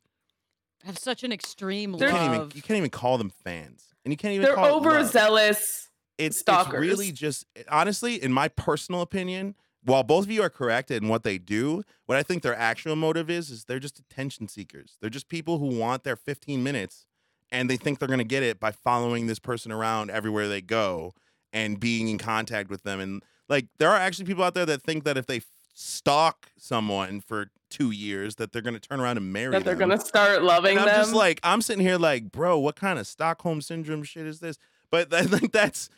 [0.83, 2.55] have such an extreme you They're- can't even love.
[2.55, 6.41] you can't even call them fans, and you can't even they're call it overzealous It's,
[6.41, 9.53] it's really just honestly, in my personal opinion,
[9.83, 12.95] while both of you are correct in what they do, what I think their actual
[12.95, 14.95] motive is is they're just attention seekers.
[15.01, 17.05] They're just people who want their 15 minutes
[17.51, 20.61] and they think they're going to get it by following this person around everywhere they
[20.61, 21.13] go
[21.51, 23.01] and being in contact with them.
[23.01, 25.41] And like there are actually people out there that think that if they
[25.73, 29.75] stalk someone for 2 years that they're going to turn around and marry that they're
[29.75, 29.89] them.
[29.89, 32.99] gonna start loving And I'm them just like, I'm sitting here like, bro, what kind
[32.99, 34.57] of Stockholm syndrome shit is this?
[34.91, 35.89] But I think that's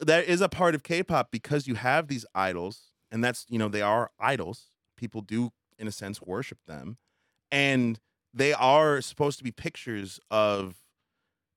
[0.00, 3.68] that is a part of K-pop because you have these idols, and that's you know
[3.68, 4.70] they are idols.
[4.96, 6.96] People do, in a sense, worship them,
[7.50, 7.98] and
[8.34, 10.76] they are supposed to be pictures of.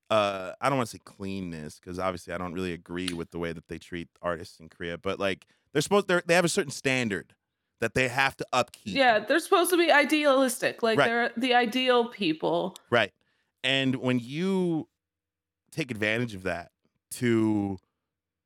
[0.08, 3.40] Uh, I don't want to say cleanness because obviously I don't really agree with the
[3.40, 6.48] way that they treat artists in Korea, but like they're supposed they're, they have a
[6.48, 7.34] certain standard
[7.80, 8.94] that they have to upkeep.
[8.96, 11.06] yeah they're supposed to be idealistic like Right.
[11.06, 13.12] they're the ideal people Right.
[13.64, 14.88] And when you
[15.72, 16.70] take advantage of that
[17.12, 17.78] to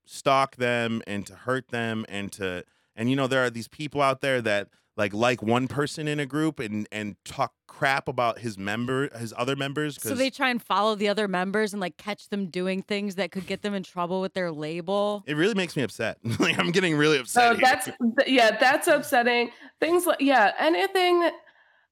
[0.06, 2.64] stalk them and to hurt them and to
[2.96, 4.68] and you know there are these people out there that
[5.00, 9.32] like like one person in a group and and talk crap about his member his
[9.36, 12.82] other members So they try and follow the other members and like catch them doing
[12.82, 15.24] things that could get them in trouble with their label.
[15.26, 16.18] it really makes me upset.
[16.38, 17.56] like I'm getting really So upset.
[17.56, 17.60] here.
[17.66, 19.50] that's th- yeah, that's upsetting.
[19.80, 21.30] Things like yeah, anything.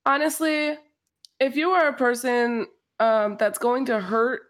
[0.04, 0.76] Honestly,
[1.40, 2.66] if you are a person
[3.00, 4.40] um, that's going to hurt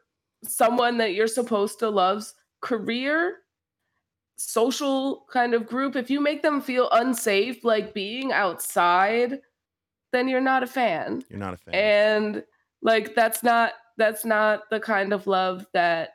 [0.44, 3.36] someone that you're supposed to love's career,
[4.38, 9.40] social kind of group, if you make them feel unsafe, like being outside,
[10.12, 11.74] then you're not a fan you're not a fan.
[11.74, 12.44] and
[12.82, 16.10] like that's not that's not the kind of love that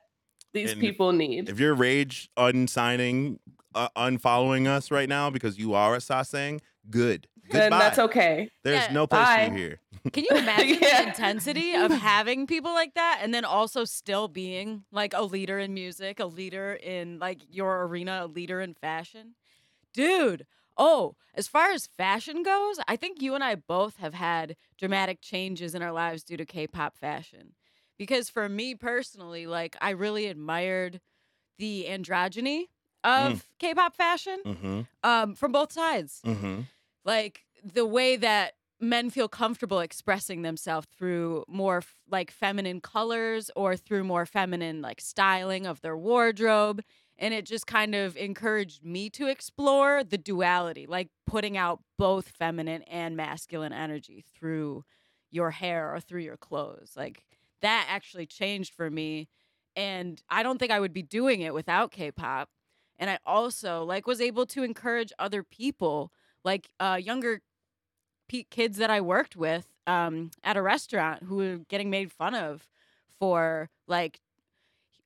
[0.54, 1.50] these And people need.
[1.50, 3.40] If you're rage unsigning,
[3.76, 7.28] uh, unfollowing us right now because you are a Sasaeng, good.
[7.52, 8.50] then that's okay.
[8.64, 9.80] There's Yeah, no place for you here.
[10.12, 11.02] Can you imagine Yeah.
[11.02, 15.60] the intensity of having people like that and then also still being like a leader
[15.60, 19.36] in music, a leader in like your arena, a leader in fashion?
[19.94, 20.46] Dude,
[20.78, 25.22] oh, as far as fashion goes, I think you and I both have had dramatic
[25.22, 27.54] changes in our lives due to K-pop fashion.
[27.98, 31.00] Because for me personally, like I really admired
[31.60, 32.66] the androgyny
[33.04, 34.82] of K-pop fashion Mm-hmm.
[35.04, 36.62] um, from both sides Mm-hmm.
[37.06, 38.54] like the way that
[38.84, 44.82] men feel comfortable expressing themselves through more f- like feminine colors or through more feminine
[44.82, 46.84] like styling of their wardrobe.
[47.18, 52.30] And it just kind of encouraged me to explore the duality like putting out both
[52.30, 54.84] feminine and masculine energy through
[55.32, 56.94] your hair or through your clothes.
[56.96, 57.24] Like
[57.62, 59.30] that actually changed for me.
[59.76, 62.50] And i don't think i would be doing it without k-pop.
[63.00, 66.12] And i also like was able to encourage other people
[66.44, 67.42] like uh, younger
[68.42, 72.68] kids that I worked with um, at a restaurant who were getting made fun of
[73.20, 74.20] for like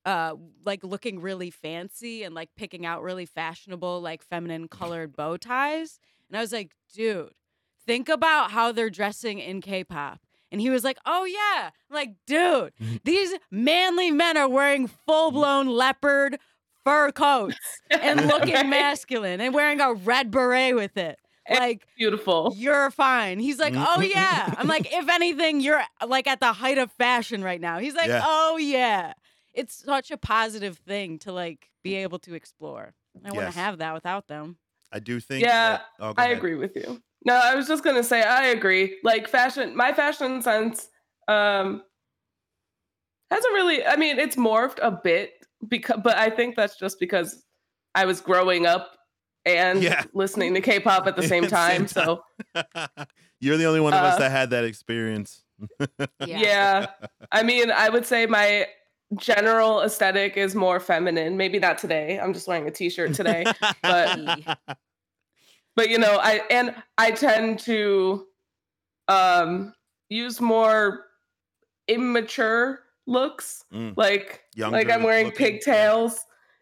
[0.06, 5.36] uh like looking really fancy and like picking out really fashionable like feminine colored bow
[5.36, 6.00] ties.
[6.28, 7.30] And I was like dude
[7.86, 10.20] think about how they're dressing in K-pop.
[10.50, 11.70] And he was like oh yeah.
[11.90, 12.72] I'm like dude
[13.04, 16.38] these manly men are wearing full-blown leopard
[16.84, 18.66] fur coats and looking Right?
[18.66, 21.18] masculine and wearing a red beret with it
[21.50, 22.52] like Beautiful.
[22.56, 23.38] you're fine.
[23.38, 24.10] He's like, oh Mm.
[24.14, 24.54] yeah.
[24.58, 27.78] I'm like, if anything, you're like at the height of fashion right now.
[27.78, 28.22] He's like, Yeah.
[28.24, 29.12] oh yeah.
[29.54, 32.94] It's such a positive thing to like be able to explore.
[33.24, 34.58] I want to have that without them.
[34.92, 35.42] I do think.
[35.44, 36.36] Yeah, that- oh, I ahead.
[36.38, 37.02] agree with you.
[37.24, 38.98] No, I was just gonna say I agree.
[39.02, 40.88] Like fashion, my fashion sense
[41.26, 41.82] um
[43.30, 43.84] hasn't really.
[43.84, 45.32] I mean, it's morphed a bit
[45.68, 47.44] because, but I think that's just because
[47.94, 48.92] I was growing up
[49.56, 50.04] and Yeah.
[50.12, 51.88] listening to K-pop at the same At the same time.
[51.88, 52.22] So
[53.40, 55.42] You're the only one of us Uh, that had that experience.
[56.26, 56.86] yeah.
[57.32, 58.66] I mean, I would say my
[59.16, 61.36] general aesthetic is more feminine.
[61.36, 62.18] Maybe not today.
[62.20, 63.44] I'm just wearing a t-shirt today.
[63.82, 64.18] but-
[65.76, 68.26] but you know i and i tend to
[69.06, 69.72] um
[70.08, 71.04] use more
[71.86, 75.52] immature looks Mm, like like i'm wearing looking, yeah.
[75.52, 76.18] pigtails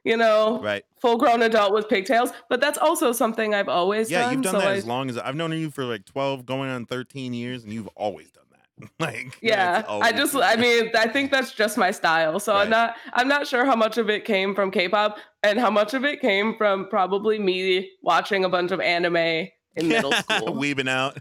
[0.06, 0.84] you know Right.
[1.00, 4.12] full grown adult with pigtails but that's also something i've always done.
[4.20, 6.04] Yeah, done you've done so that I- as long as I've known you for like
[6.06, 8.90] 12, going on 13 years, and you've always done that.
[9.00, 12.62] like, yeah i just i mean i think that's just my style so Right.
[12.64, 15.94] i'm not i'm not sure how much of it came from k-pop and how much
[15.94, 20.88] of it came from probably me watching a bunch of anime in middle school weaving
[20.88, 21.16] out.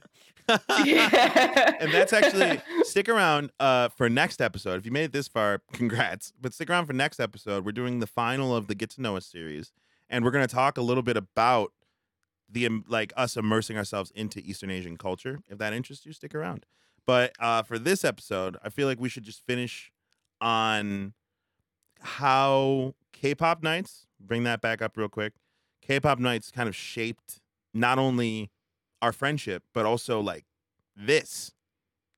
[0.83, 1.75] Yeah.
[1.79, 4.79] and that's actually stick around uh, for next episode.
[4.79, 6.33] If you made it this far, congrats.
[6.39, 7.65] But stick around for next episode.
[7.65, 9.71] We're doing the final of the Get to Know Us series,
[10.09, 11.73] and we're going to talk a little bit about
[12.49, 15.39] the um, like us immersing ourselves into Eastern Asian culture.
[15.49, 16.65] If that interests you, stick around.
[17.05, 19.91] But uh, for this episode, I feel like we should just finish
[20.41, 21.13] on
[22.01, 24.07] how K-pop nights.
[24.19, 25.33] Bring that back up real quick.
[25.81, 27.41] K-pop nights kind of shaped
[27.73, 28.49] not only
[29.05, 30.45] our friendship, but also like
[30.95, 31.51] this,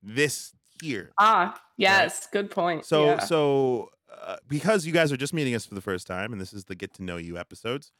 [0.01, 1.11] this here.
[1.19, 2.85] Ah, yes, good point.
[2.85, 3.19] So, yeah.
[3.19, 3.89] so
[4.25, 6.65] uh, because you guys are just meeting us for the first time, and this is
[6.65, 7.91] the get to know you episodes,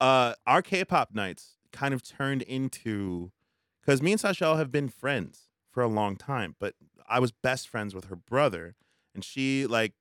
[0.00, 3.32] uh, our K-pop nights kind of turned into
[3.80, 6.74] because me and Sashel have been friends for a long time, but
[7.08, 8.76] I was best friends with her brother,
[9.14, 9.94] and she like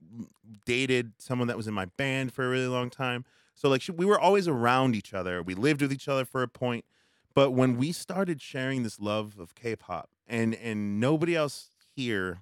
[0.65, 3.25] dated someone that was in my band for a really long time.
[3.55, 5.41] So like she, we were always around each other.
[5.41, 6.85] We lived with each other for a point.
[7.37, 12.41] But when we started sharing this love of K-pop, and and nobody else here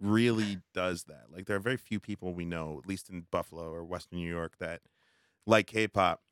[0.00, 1.24] really does that.
[1.30, 4.26] Like there are very few people we know, at least in Buffalo or Western New
[4.26, 4.80] York, that
[5.46, 6.22] like K-pop.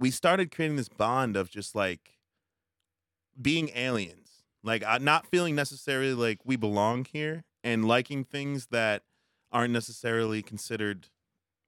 [0.00, 2.12] We started creating this bond of just like
[3.38, 9.02] being aliens, like uh, not feeling necessarily like we belong here, and liking things that
[9.52, 11.08] aren't necessarily considered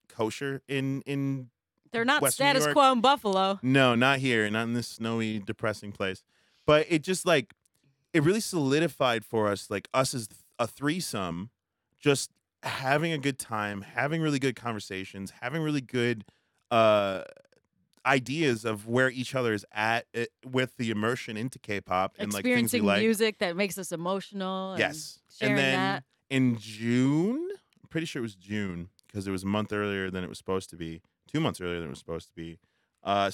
[0.09, 1.51] kosher in in
[1.95, 3.59] They're not Western status quo in Buffalo.
[3.62, 6.22] no, not here, not in this snowy, depressing place.
[6.66, 7.55] But it just like
[8.12, 10.28] it really solidified for us, like us as
[10.59, 11.51] a threesome,
[12.01, 12.30] just
[12.64, 16.24] having a good time, having really good conversations, having really good
[16.70, 17.22] uh
[18.07, 22.42] ideas of where each other is at eh, with the immersion into K-pop and like
[22.42, 23.01] things we Experiencing like.
[23.01, 24.76] music that makes us emotional.
[24.78, 26.05] Yes, sharing and then that.
[26.28, 27.49] in June,
[27.82, 30.38] I'm pretty sure it was June because it was a month earlier than it was
[30.38, 31.01] supposed to be,
[31.35, 32.59] two months earlier than it was supposed to be.
[33.03, 33.30] Uh,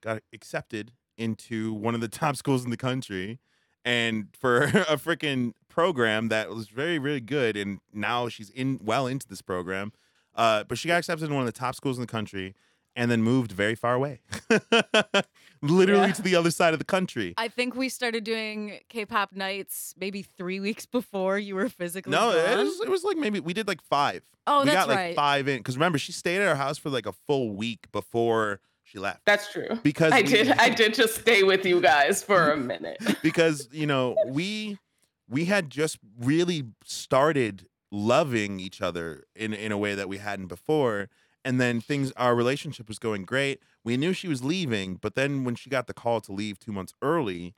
[0.00, 3.40] got accepted into one of the top schools in the country,
[3.86, 9.06] and for a freaking program that was very really good and now she's in well
[9.06, 9.92] into this program
[10.34, 12.54] uh, but she got accepted in one of the top schools in the country
[12.96, 14.20] and then moved very far away
[15.62, 16.12] literally Yeah.
[16.12, 20.22] to the other side of the country I think we started doing K-pop nights maybe
[20.22, 22.64] three weeks before you were physically no it gone.
[22.64, 25.16] was, it was like maybe we did like five oh, we that's got like right.
[25.16, 28.60] five in because remember she stayed at our house for like a full week before
[28.84, 29.68] she left That's true.
[29.82, 30.50] because I we- did.
[30.52, 32.98] I did just stay with you guys for a minute.
[33.22, 34.78] because you know we
[35.28, 40.46] we had just really started loving each other in in a way that we hadn't
[40.46, 41.08] before
[41.46, 43.62] and then things our relationship was going great.
[43.84, 46.72] We knew she was leaving but then when she got the call to leave 2
[46.72, 47.54] months early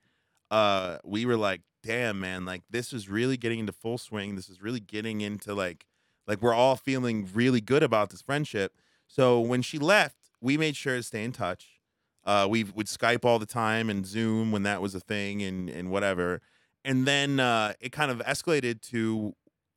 [0.51, 4.37] uh we were like damn man like this is really getting into full swing.
[4.37, 5.87] This is really getting into like
[6.27, 8.75] like we're all feeling really good about this friendship.
[9.07, 11.81] So when she left we made sure to stay in touch.
[12.25, 15.71] Uh, we would Skype all the time and Zoom when that was a thing and
[15.71, 16.43] and whatever.
[16.85, 19.35] And then uh, it kind of escalated to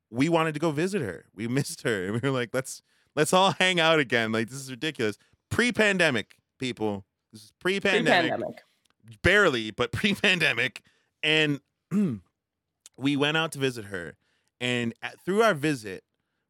[0.09, 1.25] we wanted to go visit her.
[1.33, 2.81] We missed her, and we were like, let's
[3.15, 4.31] let's all hang out again.
[4.31, 5.17] Like this is ridiculous.
[5.49, 7.05] Pre-pandemic, people.
[7.31, 8.63] This is pre-pandemic, Pre-pandemic.
[9.23, 10.81] barely, but pre-pandemic.
[11.23, 11.59] And
[12.97, 14.15] we went out to visit her,
[14.59, 16.03] and at, through our visit,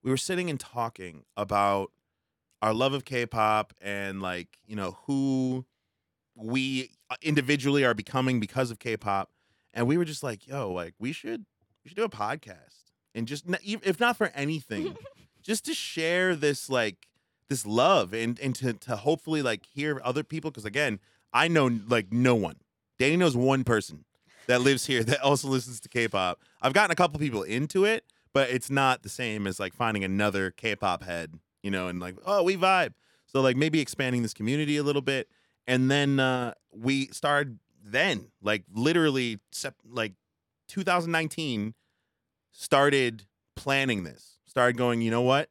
[0.04, 1.92] we were sitting and talking about
[2.62, 5.66] our love of K-pop and like you know who
[6.36, 9.30] we uh, individually are becoming because of K-pop,
[9.74, 11.46] and we were just like, "Yo, like we should
[11.84, 14.96] we should do a podcast and just if not for anything,
[15.42, 17.08] just to share this like
[17.50, 21.00] this love and and to to hopefully like hear other people because again,
[21.34, 22.58] I know like no one.
[23.00, 24.06] Danny knows one person
[24.48, 26.40] that lives here that also listens to K-pop.
[26.62, 30.04] I've gotten a couple people into it, but it's not the same as like finding
[30.04, 31.34] another K-pop head,
[31.64, 32.94] you know, and like, oh, we vibe.
[33.26, 35.28] So like maybe expanding this community a little bit.
[35.68, 40.14] And then uh we started then, like literally sep- like
[40.68, 41.74] 2019
[42.52, 43.26] started
[43.56, 44.38] planning this.
[44.46, 45.50] Started going, you know what?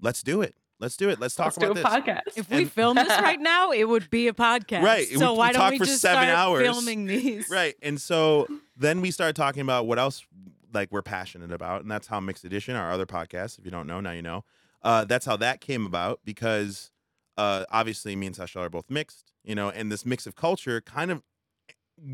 [0.00, 0.54] Let's do it.
[0.80, 1.20] Let's do it.
[1.20, 2.14] Let's talk Let's do a about this.
[2.14, 2.36] podcast.
[2.38, 4.82] If we And- film this right now, it would be a podcast.
[4.82, 6.62] Right, So we- why we don't talk we for just seven start hours.
[6.62, 7.48] filming these?
[7.50, 7.74] Right.
[7.82, 8.46] And so
[8.76, 10.26] then we started talking about what else
[10.72, 13.86] like we're passionate about, and that's how Mixed Edition, our other podcast, if you don't
[13.86, 14.44] know, now you know.
[14.82, 16.90] Uh, that's how that came about because
[17.38, 20.80] uh, obviously me and Sasha are both mixed, you know, and this mix of culture
[20.80, 21.22] kind of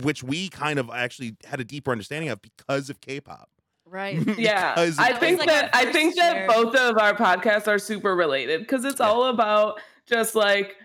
[0.02, 3.48] which we kind of actually had a deeper understanding of because of K-pop.
[3.91, 4.16] Right.
[4.38, 8.14] yeah i think like that i first think that both of our podcasts are super
[8.14, 9.09] related because it's Yeah.
[9.09, 10.76] all about just like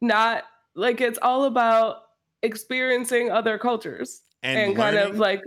[0.00, 0.44] not
[0.76, 2.02] like it's all about
[2.42, 5.42] experiencing other cultures and, and, kind of like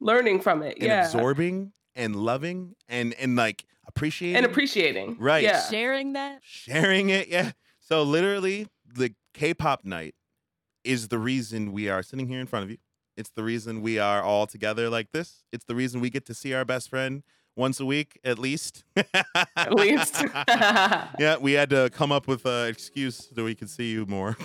[0.00, 5.42] learning from it and yeah absorbing and loving and and like appreciating and appreciating Right.
[5.42, 6.40] yeah Sharing that.
[6.44, 7.28] sharing it.
[7.28, 7.52] Yeah.
[7.80, 10.14] So literally, the K-pop night
[10.84, 12.78] is the reason we are sitting here in front of you.
[13.16, 15.44] It's the reason we are all together like this.
[15.52, 17.22] It's the reason we get to see our best friend
[17.56, 18.84] once a week at least.
[18.94, 20.22] at least
[21.18, 24.36] yeah, we had to come up with an excuse so we could see you more.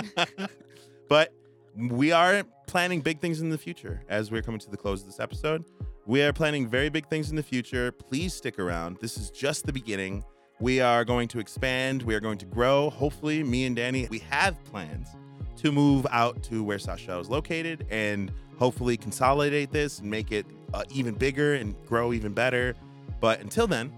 [1.08, 1.34] but
[1.76, 5.06] we are planning big things in the future as we're coming to the close of
[5.06, 5.64] this episode.
[6.06, 7.90] We are planning very big things in the future.
[7.90, 8.98] Please stick around.
[9.00, 10.24] This is just the beginning.
[10.60, 12.90] We are going to expand, we are going to grow.
[12.90, 15.08] Hopefully, me and Danny, we have plans
[15.61, 20.45] to move out to where Sasha is located and hopefully consolidate this and make it
[20.73, 22.75] uh, even bigger and grow even better.
[23.19, 23.91] But until then,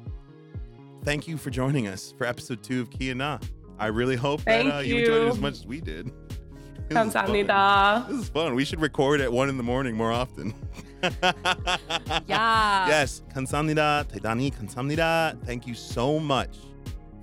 [1.03, 3.39] thank you for joining us for episode two of Kia Na.
[3.77, 5.31] I really hope Thank that uh, you enjoyed it you.
[5.31, 6.11] as much as we did.
[6.89, 7.25] This is fun.
[7.25, 8.07] 감사합니다.
[8.09, 8.55] This is fun.
[8.55, 10.53] We should record at one in the morning more often.
[12.27, 12.87] Yeah.
[12.89, 14.05] yes, 감사합니다.
[14.07, 15.37] 대단히 감사합니다.
[15.45, 16.57] Thank you so much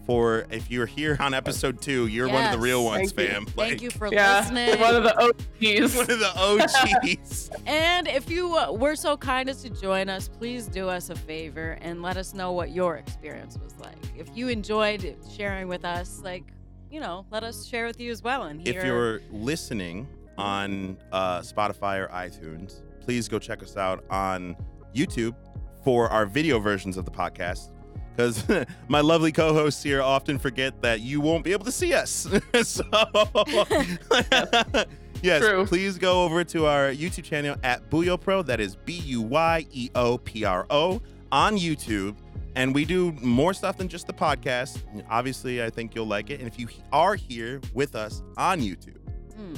[0.05, 3.33] for if you're here on episode two, you're one of the real ones, Thank you.
[3.35, 3.45] fam.
[3.45, 4.79] Thank you for yeah listening.
[4.79, 5.95] one of the OGs.
[5.95, 7.49] one of the OGs.
[7.65, 11.15] And if you uh, were so kind as to join us, please do us a
[11.15, 13.97] favor and let us know what your experience was like.
[14.17, 16.43] If you enjoyed sharing with us, like,
[16.89, 18.43] you know, let us share with you as well.
[18.43, 18.79] And hear.
[18.79, 24.55] if you're listening on uh, Spotify or iTunes, please go check us out on
[24.95, 25.35] YouTube
[25.83, 27.70] for our video versions of the podcast.
[28.15, 28.43] Because
[28.87, 32.27] my lovely co-hosts here often forget that you won't be able to see us.
[32.63, 32.83] so,
[35.21, 35.65] yes, True.
[35.65, 38.41] please go over to our YouTube channel at Buyeo Pro.
[38.41, 41.01] That is B U Y E O P R O
[41.31, 42.15] on YouTube.
[42.55, 44.79] And we do more stuff than just the podcast.
[45.09, 46.39] Obviously, I think you'll like it.
[46.39, 48.97] And if you are here with us on YouTube,
[49.39, 49.57] Mm.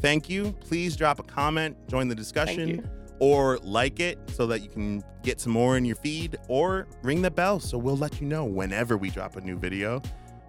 [0.00, 0.52] thank you.
[0.60, 2.84] Please drop a comment, join the discussion, you.
[3.24, 7.22] Or like it so that you can get some more in your feed, or ring
[7.22, 10.02] the bell so we'll let you know whenever we drop a new video.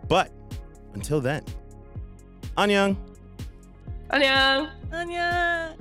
[0.09, 0.29] But
[0.93, 1.43] until then,
[2.57, 2.97] Annyeong.
[4.09, 4.69] 안녕.
[4.91, 5.77] Anya.